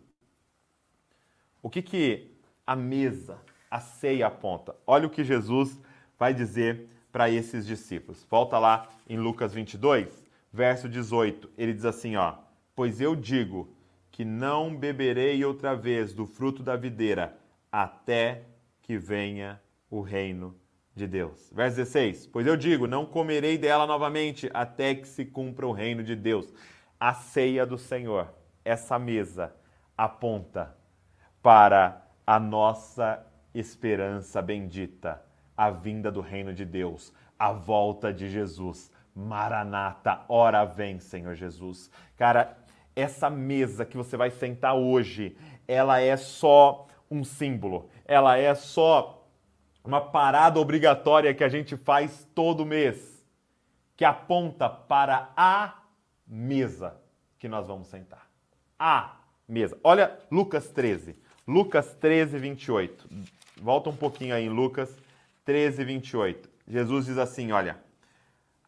o 1.63 1.71
que, 1.71 1.83
que 1.83 2.31
a 2.67 2.75
mesa, 2.75 3.39
a 3.71 3.81
ceia 3.81 4.27
aponta? 4.27 4.75
Olha 4.87 5.07
o 5.07 5.11
que 5.11 5.23
Jesus 5.23 5.79
vai 6.19 6.35
dizer 6.35 6.89
para 7.13 7.31
esses 7.31 7.67
discípulos. 7.67 8.27
Volta 8.29 8.59
lá 8.59 8.89
em 9.09 9.17
Lucas 9.17 9.53
22, 9.53 10.27
verso 10.53 10.89
18. 10.89 11.51
Ele 11.57 11.73
diz 11.73 11.85
assim, 11.85 12.17
ó: 12.17 12.35
"Pois 12.75 13.01
eu 13.01 13.15
digo 13.15 13.73
que 14.11 14.25
não 14.25 14.75
beberei 14.75 15.45
outra 15.45 15.75
vez 15.75 16.13
do 16.13 16.27
fruto 16.27 16.63
da 16.63 16.77
videira 16.77 17.37
até 17.71 18.43
que 18.83 18.97
venha 18.97 19.61
o 19.91 20.01
reino 20.01 20.57
de 20.95 21.07
Deus." 21.07 21.51
Verso 21.53 21.77
16: 21.77 22.27
"Pois 22.27 22.47
eu 22.47 22.57
digo, 22.57 22.87
não 22.87 23.07
comerei 23.07 23.59
dela 23.59 23.87
novamente 23.87 24.51
até 24.53 24.95
que 24.95 25.09
se 25.09 25.25
cumpra 25.25 25.67
o 25.67 25.73
reino 25.73 26.03
de 26.03 26.15
Deus." 26.15 26.53
A 26.99 27.15
ceia 27.15 27.65
do 27.65 27.79
Senhor, 27.79 28.29
essa 28.65 28.99
mesa 28.99 29.55
aponta 29.97 30.77
para 31.43 32.07
a 32.27 32.39
nossa 32.39 33.27
esperança 33.55 34.43
bendita 34.43 35.30
a 35.61 35.69
vinda 35.69 36.11
do 36.11 36.23
reino 36.23 36.55
de 36.55 36.65
Deus, 36.65 37.13
a 37.39 37.53
volta 37.53 38.11
de 38.11 38.31
Jesus. 38.31 38.91
Maranata, 39.15 40.23
ora 40.27 40.65
vem, 40.65 40.99
Senhor 40.99 41.35
Jesus. 41.35 41.91
Cara, 42.17 42.57
essa 42.97 43.29
mesa 43.29 43.85
que 43.85 43.95
você 43.95 44.17
vai 44.17 44.31
sentar 44.31 44.75
hoje, 44.75 45.37
ela 45.69 46.01
é 46.01 46.17
só 46.17 46.87
um 47.11 47.23
símbolo, 47.23 47.91
ela 48.07 48.39
é 48.39 48.55
só 48.55 49.29
uma 49.85 50.01
parada 50.01 50.59
obrigatória 50.59 51.35
que 51.35 51.45
a 51.45 51.49
gente 51.51 51.77
faz 51.77 52.27
todo 52.35 52.65
mês, 52.65 53.23
que 53.99 54.05
aponta 54.07 54.67
para 54.67 55.31
a 55.37 55.75
mesa 56.27 56.97
que 57.39 57.51
nós 57.51 57.67
vamos 57.67 57.89
sentar. 57.89 58.27
A 58.79 59.17
mesa. 59.47 59.79
Olha 59.85 60.19
Lucas 60.31 60.71
13. 60.71 61.15
Lucas 61.47 61.93
13, 61.97 62.39
28. 62.39 63.11
Volta 63.61 63.91
um 63.91 63.97
pouquinho 63.97 64.35
aí 64.35 64.49
Lucas 64.49 64.97
13, 65.51 65.83
28. 65.83 66.49
Jesus 66.69 67.07
diz 67.07 67.19
assim: 67.19 67.51
Olha, 67.51 67.77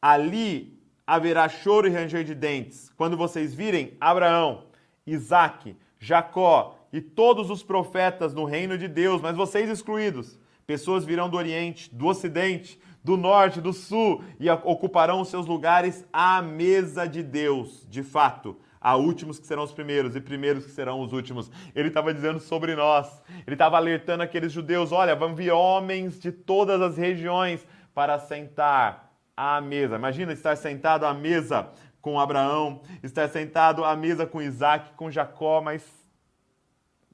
ali 0.00 0.76
haverá 1.06 1.48
choro 1.48 1.86
e 1.86 1.90
ranger 1.90 2.24
de 2.24 2.34
dentes, 2.34 2.90
quando 2.96 3.16
vocês 3.16 3.54
virem 3.54 3.96
Abraão, 4.00 4.64
Isaque, 5.06 5.76
Jacó 6.00 6.76
e 6.92 7.00
todos 7.00 7.50
os 7.50 7.62
profetas 7.62 8.34
no 8.34 8.44
reino 8.44 8.76
de 8.76 8.88
Deus, 8.88 9.22
mas 9.22 9.36
vocês 9.36 9.70
excluídos. 9.70 10.36
Pessoas 10.66 11.04
virão 11.04 11.30
do 11.30 11.36
Oriente, 11.36 11.88
do 11.94 12.08
Ocidente, 12.08 12.80
do 13.04 13.16
Norte, 13.16 13.60
do 13.60 13.72
Sul 13.72 14.24
e 14.40 14.50
ocuparão 14.50 15.20
os 15.20 15.28
seus 15.28 15.46
lugares 15.46 16.04
à 16.12 16.42
mesa 16.42 17.06
de 17.06 17.22
Deus. 17.22 17.86
De 17.88 18.02
fato, 18.02 18.56
Há 18.82 18.96
últimos 18.96 19.38
que 19.38 19.46
serão 19.46 19.62
os 19.62 19.70
primeiros 19.70 20.16
e 20.16 20.20
primeiros 20.20 20.64
que 20.64 20.72
serão 20.72 21.00
os 21.00 21.12
últimos. 21.12 21.48
Ele 21.72 21.86
estava 21.86 22.12
dizendo 22.12 22.40
sobre 22.40 22.74
nós. 22.74 23.22
Ele 23.46 23.54
estava 23.54 23.76
alertando 23.76 24.24
aqueles 24.24 24.50
judeus: 24.50 24.90
olha, 24.90 25.14
vão 25.14 25.36
vir 25.36 25.52
homens 25.52 26.18
de 26.18 26.32
todas 26.32 26.82
as 26.82 26.96
regiões 26.96 27.64
para 27.94 28.18
sentar 28.18 29.12
à 29.36 29.60
mesa. 29.60 29.94
Imagina 29.94 30.32
estar 30.32 30.56
sentado 30.56 31.06
à 31.06 31.14
mesa 31.14 31.70
com 32.00 32.18
Abraão, 32.18 32.82
estar 33.04 33.28
sentado 33.28 33.84
à 33.84 33.94
mesa 33.94 34.26
com 34.26 34.42
Isaac, 34.42 34.94
com 34.94 35.08
Jacó, 35.08 35.60
mas 35.60 35.88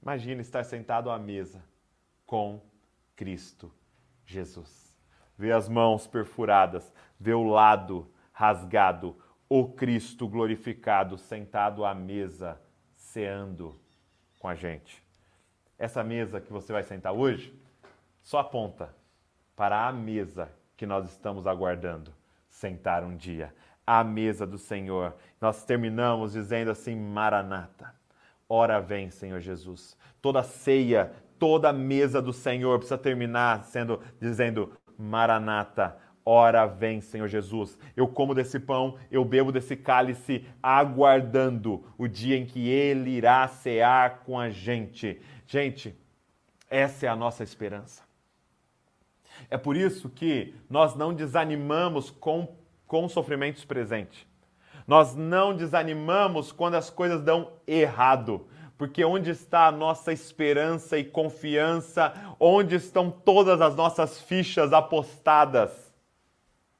imagina 0.02 0.40
estar 0.40 0.64
sentado 0.64 1.10
à 1.10 1.18
mesa 1.18 1.62
com 2.24 2.62
Cristo 3.14 3.70
Jesus. 4.24 4.96
Ver 5.36 5.52
as 5.52 5.68
mãos 5.68 6.06
perfuradas, 6.06 6.90
ver 7.20 7.34
o 7.34 7.44
lado 7.44 8.10
rasgado, 8.32 9.16
o 9.48 9.66
Cristo 9.68 10.28
glorificado 10.28 11.16
sentado 11.16 11.84
à 11.84 11.94
mesa, 11.94 12.60
ceando 12.94 13.80
com 14.38 14.48
a 14.48 14.54
gente. 14.54 15.02
Essa 15.78 16.04
mesa 16.04 16.40
que 16.40 16.52
você 16.52 16.72
vai 16.72 16.82
sentar 16.82 17.12
hoje 17.12 17.54
só 18.22 18.38
aponta 18.40 18.94
para 19.56 19.88
a 19.88 19.92
mesa 19.92 20.50
que 20.76 20.84
nós 20.86 21.08
estamos 21.10 21.46
aguardando 21.46 22.12
sentar 22.48 23.02
um 23.04 23.16
dia. 23.16 23.54
A 23.86 24.04
mesa 24.04 24.46
do 24.46 24.58
Senhor. 24.58 25.14
Nós 25.40 25.64
terminamos 25.64 26.32
dizendo 26.32 26.70
assim: 26.70 26.94
Maranata. 26.94 27.94
Ora 28.48 28.80
vem, 28.80 29.10
Senhor 29.10 29.40
Jesus. 29.40 29.96
Toda 30.20 30.42
ceia, 30.42 31.12
toda 31.38 31.72
mesa 31.72 32.20
do 32.20 32.32
Senhor 32.32 32.78
precisa 32.78 32.98
terminar 32.98 33.64
sendo 33.64 34.00
dizendo 34.20 34.72
Maranata. 34.98 35.96
Ora 36.30 36.66
vem, 36.66 37.00
Senhor 37.00 37.26
Jesus. 37.26 37.78
Eu 37.96 38.06
como 38.06 38.34
desse 38.34 38.60
pão, 38.60 38.96
eu 39.10 39.24
bebo 39.24 39.50
desse 39.50 39.74
cálice, 39.74 40.44
aguardando 40.62 41.82
o 41.96 42.06
dia 42.06 42.36
em 42.36 42.44
que 42.44 42.68
Ele 42.68 43.12
irá 43.12 43.48
cear 43.48 44.18
com 44.26 44.38
a 44.38 44.50
gente. 44.50 45.22
Gente, 45.46 45.98
essa 46.68 47.06
é 47.06 47.08
a 47.08 47.16
nossa 47.16 47.42
esperança. 47.42 48.02
É 49.48 49.56
por 49.56 49.74
isso 49.74 50.10
que 50.10 50.54
nós 50.68 50.94
não 50.94 51.14
desanimamos 51.14 52.10
com, 52.10 52.54
com 52.86 53.08
sofrimentos 53.08 53.64
presentes. 53.64 54.26
Nós 54.86 55.14
não 55.16 55.56
desanimamos 55.56 56.52
quando 56.52 56.74
as 56.74 56.90
coisas 56.90 57.22
dão 57.22 57.52
errado. 57.66 58.46
Porque 58.76 59.02
onde 59.02 59.30
está 59.30 59.66
a 59.68 59.72
nossa 59.72 60.12
esperança 60.12 60.98
e 60.98 61.04
confiança? 61.04 62.12
Onde 62.38 62.74
estão 62.74 63.10
todas 63.10 63.62
as 63.62 63.74
nossas 63.74 64.20
fichas 64.20 64.74
apostadas? 64.74 65.87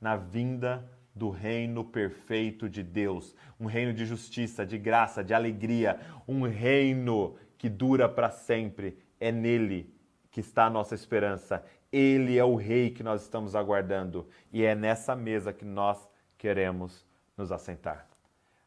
Na 0.01 0.17
vinda 0.17 0.89
do 1.15 1.31
reino 1.31 1.85
perfeito 1.85 2.69
de 2.69 2.83
Deus, 2.83 3.35
um 3.59 3.67
reino 3.67 3.93
de 3.93 4.07
justiça, 4.07 4.65
de 4.65 4.79
graça, 4.79 5.25
de 5.25 5.35
alegria, 5.35 6.01
um 6.27 6.43
reino 6.43 7.37
que 7.59 7.69
dura 7.69 8.09
para 8.09 8.31
sempre. 8.31 8.97
É 9.21 9.33
nele 9.33 9.93
que 10.31 10.41
está 10.41 10.67
a 10.67 10.71
nossa 10.71 10.95
esperança. 10.95 11.65
Ele 11.91 12.39
é 12.39 12.45
o 12.45 12.55
rei 12.55 12.91
que 12.91 13.03
nós 13.03 13.23
estamos 13.23 13.57
aguardando 13.57 14.29
e 14.53 14.63
é 14.63 14.75
nessa 14.75 15.17
mesa 15.17 15.53
que 15.53 15.65
nós 15.65 16.09
queremos 16.37 17.05
nos 17.37 17.51
assentar. 17.51 18.07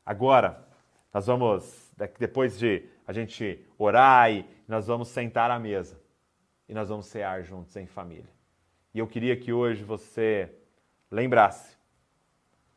Agora, 0.05 0.67
nós 1.13 1.27
vamos, 1.27 1.93
depois 2.19 2.57
de 2.57 2.83
a 3.07 3.13
gente 3.13 3.63
orar 3.77 4.31
e 4.31 4.45
nós 4.67 4.87
vamos 4.87 5.09
sentar 5.09 5.51
à 5.51 5.59
mesa 5.59 6.01
e 6.67 6.73
nós 6.73 6.89
vamos 6.89 7.05
cear 7.05 7.43
juntos 7.43 7.75
em 7.75 7.85
família. 7.85 8.29
E 8.93 8.99
eu 8.99 9.07
queria 9.07 9.37
que 9.37 9.53
hoje 9.53 9.83
você 9.83 10.49
lembrasse, 11.11 11.77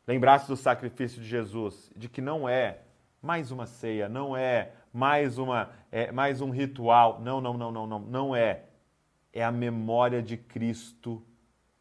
lembrasse 0.05 0.47
do 0.47 0.57
sacrifício 0.57 1.21
de 1.21 1.27
Jesus, 1.27 1.91
de 1.95 2.09
que 2.09 2.21
não 2.21 2.47
é 2.47 2.81
mais 3.21 3.49
uma 3.49 3.65
ceia, 3.65 4.07
não 4.07 4.37
é 4.37 4.73
mais 4.93 5.37
uma, 5.37 5.71
é, 5.91 6.11
mais 6.11 6.41
um 6.41 6.51
ritual, 6.51 7.19
não, 7.21 7.41
não, 7.41 7.57
não, 7.57 7.71
não, 7.71 7.87
não, 7.87 7.99
não 7.99 8.35
é 8.35 8.65
é 9.35 9.43
a 9.43 9.51
memória 9.51 10.23
de 10.23 10.37
Cristo 10.37 11.21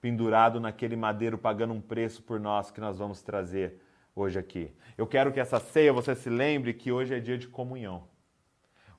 pendurado 0.01 0.59
naquele 0.59 0.97
madeiro, 0.97 1.39
pagando 1.39 1.73
um 1.73 1.81
preço 1.81 2.21
por 2.21 2.41
nós 2.41 2.73
que 2.73 2.81
nós 2.81 2.99
vamos 2.99 3.23
trazer 3.23 3.81
hoje 4.15 4.39
aqui. 4.39 4.75
Eu 4.99 5.07
quero 5.07 5.33
que 5.33 5.39
essa 5.39 5.61
ceia 5.61 5.93
você 5.93 6.17
se 6.17 6.29
lembre 6.29 6.75
que 6.75 6.91
hoje 6.91 7.15
é 7.15 7.21
dia 7.21 7.39
de 7.39 7.47
comunhão. 7.47 8.09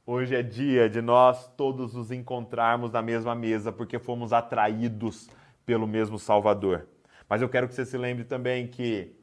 Hoje 0.05 0.35
é 0.35 0.41
dia 0.41 0.89
de 0.89 1.01
nós 1.01 1.47
todos 1.57 1.93
nos 1.93 2.11
encontrarmos 2.11 2.91
na 2.91 3.01
mesma 3.01 3.35
mesa, 3.35 3.71
porque 3.71 3.99
fomos 3.99 4.31
atraídos 4.31 5.29
pelo 5.65 5.85
mesmo 5.85 6.17
Salvador. 6.17 6.87
Mas 7.27 7.41
eu 7.41 7.49
quero 7.49 7.67
que 7.67 7.73
você 7.73 7.85
se 7.85 7.97
lembre 7.97 8.23
também 8.23 8.67
que 8.67 9.15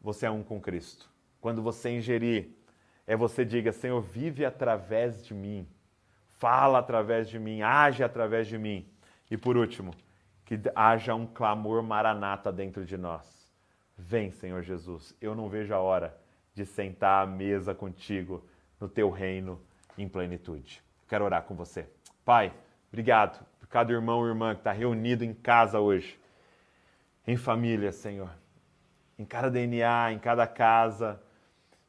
você 0.00 0.26
é 0.26 0.30
um 0.30 0.42
com 0.42 0.60
Cristo. 0.60 1.10
Quando 1.40 1.62
você 1.62 1.90
ingerir, 1.90 2.50
é 3.06 3.16
você 3.16 3.44
diga: 3.44 3.72
Senhor, 3.72 4.00
vive 4.00 4.44
através 4.44 5.24
de 5.24 5.34
mim 5.34 5.66
fala 6.42 6.80
através 6.80 7.28
de 7.28 7.38
mim, 7.38 7.62
age 7.62 8.02
através 8.02 8.48
de 8.48 8.58
mim. 8.58 8.84
E 9.30 9.36
por 9.36 9.56
último, 9.56 9.94
que 10.44 10.60
haja 10.74 11.14
um 11.14 11.24
clamor 11.24 11.84
maranata 11.84 12.50
dentro 12.50 12.84
de 12.84 12.96
nós. 12.98 13.48
Vem, 13.96 14.32
Senhor 14.32 14.60
Jesus, 14.60 15.16
eu 15.20 15.36
não 15.36 15.48
vejo 15.48 15.72
a 15.72 15.78
hora 15.78 16.18
de 16.52 16.66
sentar 16.66 17.22
à 17.22 17.26
mesa 17.30 17.76
contigo 17.76 18.44
no 18.80 18.88
teu 18.88 19.08
reino 19.08 19.60
em 19.96 20.08
plenitude. 20.08 20.82
Quero 21.08 21.24
orar 21.24 21.44
com 21.44 21.54
você. 21.54 21.86
Pai, 22.24 22.52
obrigado 22.88 23.46
por 23.60 23.68
cada 23.68 23.92
irmão 23.92 24.26
e 24.26 24.30
irmã 24.30 24.52
que 24.52 24.62
está 24.62 24.72
reunido 24.72 25.24
em 25.24 25.32
casa 25.32 25.78
hoje, 25.78 26.18
em 27.26 27.36
família, 27.36 27.92
Senhor. 27.92 28.30
Em 29.18 29.24
cada 29.24 29.50
DNA, 29.50 30.12
em 30.12 30.18
cada 30.18 30.46
casa 30.46 31.20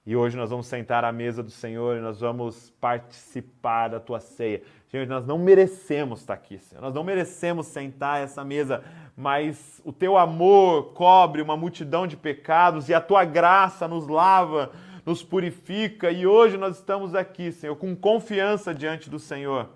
e 0.05 0.17
hoje 0.17 0.35
nós 0.35 0.49
vamos 0.49 0.67
sentar 0.67 1.05
à 1.05 1.13
mesa 1.13 1.41
do 1.41 1.49
Senhor 1.49 1.95
e 1.95 2.01
nós 2.01 2.19
vamos 2.19 2.69
participar 2.71 3.87
da 3.87 4.01
tua 4.01 4.19
ceia. 4.19 4.61
Gente, 4.89 5.07
nós 5.07 5.25
não 5.25 5.37
merecemos 5.37 6.19
estar 6.19 6.33
aqui, 6.33 6.59
Senhor. 6.59 6.81
Nós 6.81 6.93
não 6.93 7.05
merecemos 7.05 7.67
sentar 7.67 8.21
essa 8.21 8.43
mesa, 8.43 8.83
mas 9.15 9.81
o 9.85 9.93
teu 9.93 10.17
amor 10.17 10.91
cobre 10.93 11.41
uma 11.41 11.55
multidão 11.55 12.05
de 12.05 12.17
pecados 12.17 12.89
e 12.89 12.93
a 12.93 12.99
tua 12.99 13.23
graça 13.23 13.87
nos 13.87 14.05
lava, 14.05 14.73
nos 15.05 15.23
purifica. 15.23 16.11
E 16.11 16.27
hoje 16.27 16.57
nós 16.57 16.79
estamos 16.79 17.15
aqui, 17.15 17.49
Senhor, 17.53 17.77
com 17.77 17.95
confiança 17.95 18.75
diante 18.75 19.09
do 19.09 19.17
Senhor, 19.17 19.69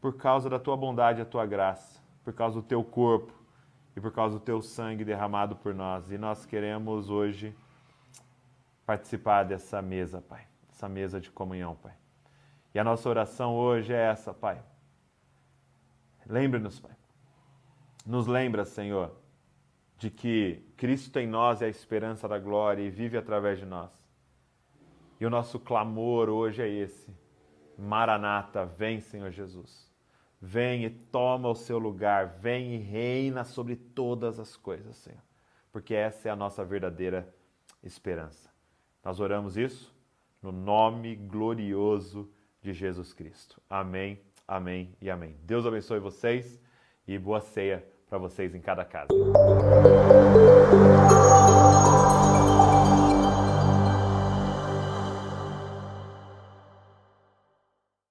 por 0.00 0.16
causa 0.16 0.50
da 0.50 0.58
tua 0.58 0.76
bondade 0.76 1.20
e 1.20 1.22
a 1.22 1.24
tua 1.24 1.46
graça, 1.46 2.00
por 2.24 2.32
causa 2.32 2.56
do 2.56 2.66
teu 2.66 2.82
corpo 2.82 3.35
e 3.96 4.00
por 4.00 4.12
causa 4.12 4.38
do 4.38 4.44
teu 4.44 4.60
sangue 4.60 5.04
derramado 5.04 5.56
por 5.56 5.74
nós. 5.74 6.10
E 6.10 6.18
nós 6.18 6.44
queremos 6.44 7.08
hoje 7.08 7.56
participar 8.84 9.44
dessa 9.44 9.80
mesa, 9.80 10.20
Pai, 10.20 10.46
essa 10.70 10.88
mesa 10.88 11.18
de 11.18 11.30
comunhão, 11.30 11.74
Pai. 11.76 11.94
E 12.74 12.78
a 12.78 12.84
nossa 12.84 13.08
oração 13.08 13.56
hoje 13.56 13.94
é 13.94 14.10
essa, 14.10 14.34
Pai. 14.34 14.62
Lembre-nos, 16.26 16.78
Pai. 16.78 16.94
Nos 18.04 18.26
lembra, 18.26 18.64
Senhor, 18.66 19.16
de 19.96 20.10
que 20.10 20.62
Cristo 20.76 21.18
em 21.18 21.26
nós 21.26 21.62
é 21.62 21.64
a 21.64 21.70
esperança 21.70 22.28
da 22.28 22.38
glória 22.38 22.82
e 22.82 22.90
vive 22.90 23.16
através 23.16 23.58
de 23.58 23.64
nós. 23.64 23.90
E 25.18 25.24
o 25.24 25.30
nosso 25.30 25.58
clamor 25.58 26.28
hoje 26.28 26.60
é 26.60 26.68
esse: 26.68 27.10
Maranata, 27.78 28.66
vem, 28.66 29.00
Senhor 29.00 29.30
Jesus. 29.30 29.85
Vem 30.40 30.84
e 30.84 30.90
toma 30.90 31.48
o 31.48 31.54
seu 31.54 31.78
lugar, 31.78 32.38
vem 32.40 32.74
e 32.74 32.78
reina 32.78 33.44
sobre 33.44 33.74
todas 33.74 34.38
as 34.38 34.56
coisas, 34.56 34.96
Senhor. 34.96 35.22
Porque 35.72 35.94
essa 35.94 36.28
é 36.28 36.30
a 36.30 36.36
nossa 36.36 36.64
verdadeira 36.64 37.34
esperança. 37.82 38.50
Nós 39.04 39.20
oramos 39.20 39.56
isso 39.56 39.94
no 40.42 40.52
nome 40.52 41.16
glorioso 41.16 42.30
de 42.60 42.72
Jesus 42.72 43.12
Cristo. 43.12 43.60
Amém, 43.68 44.20
amém 44.46 44.94
e 45.00 45.10
amém. 45.10 45.36
Deus 45.42 45.66
abençoe 45.66 45.98
vocês 45.98 46.60
e 47.06 47.18
boa 47.18 47.40
ceia 47.40 47.86
para 48.08 48.18
vocês 48.18 48.54
em 48.54 48.60
cada 48.60 48.84
casa. 48.84 49.08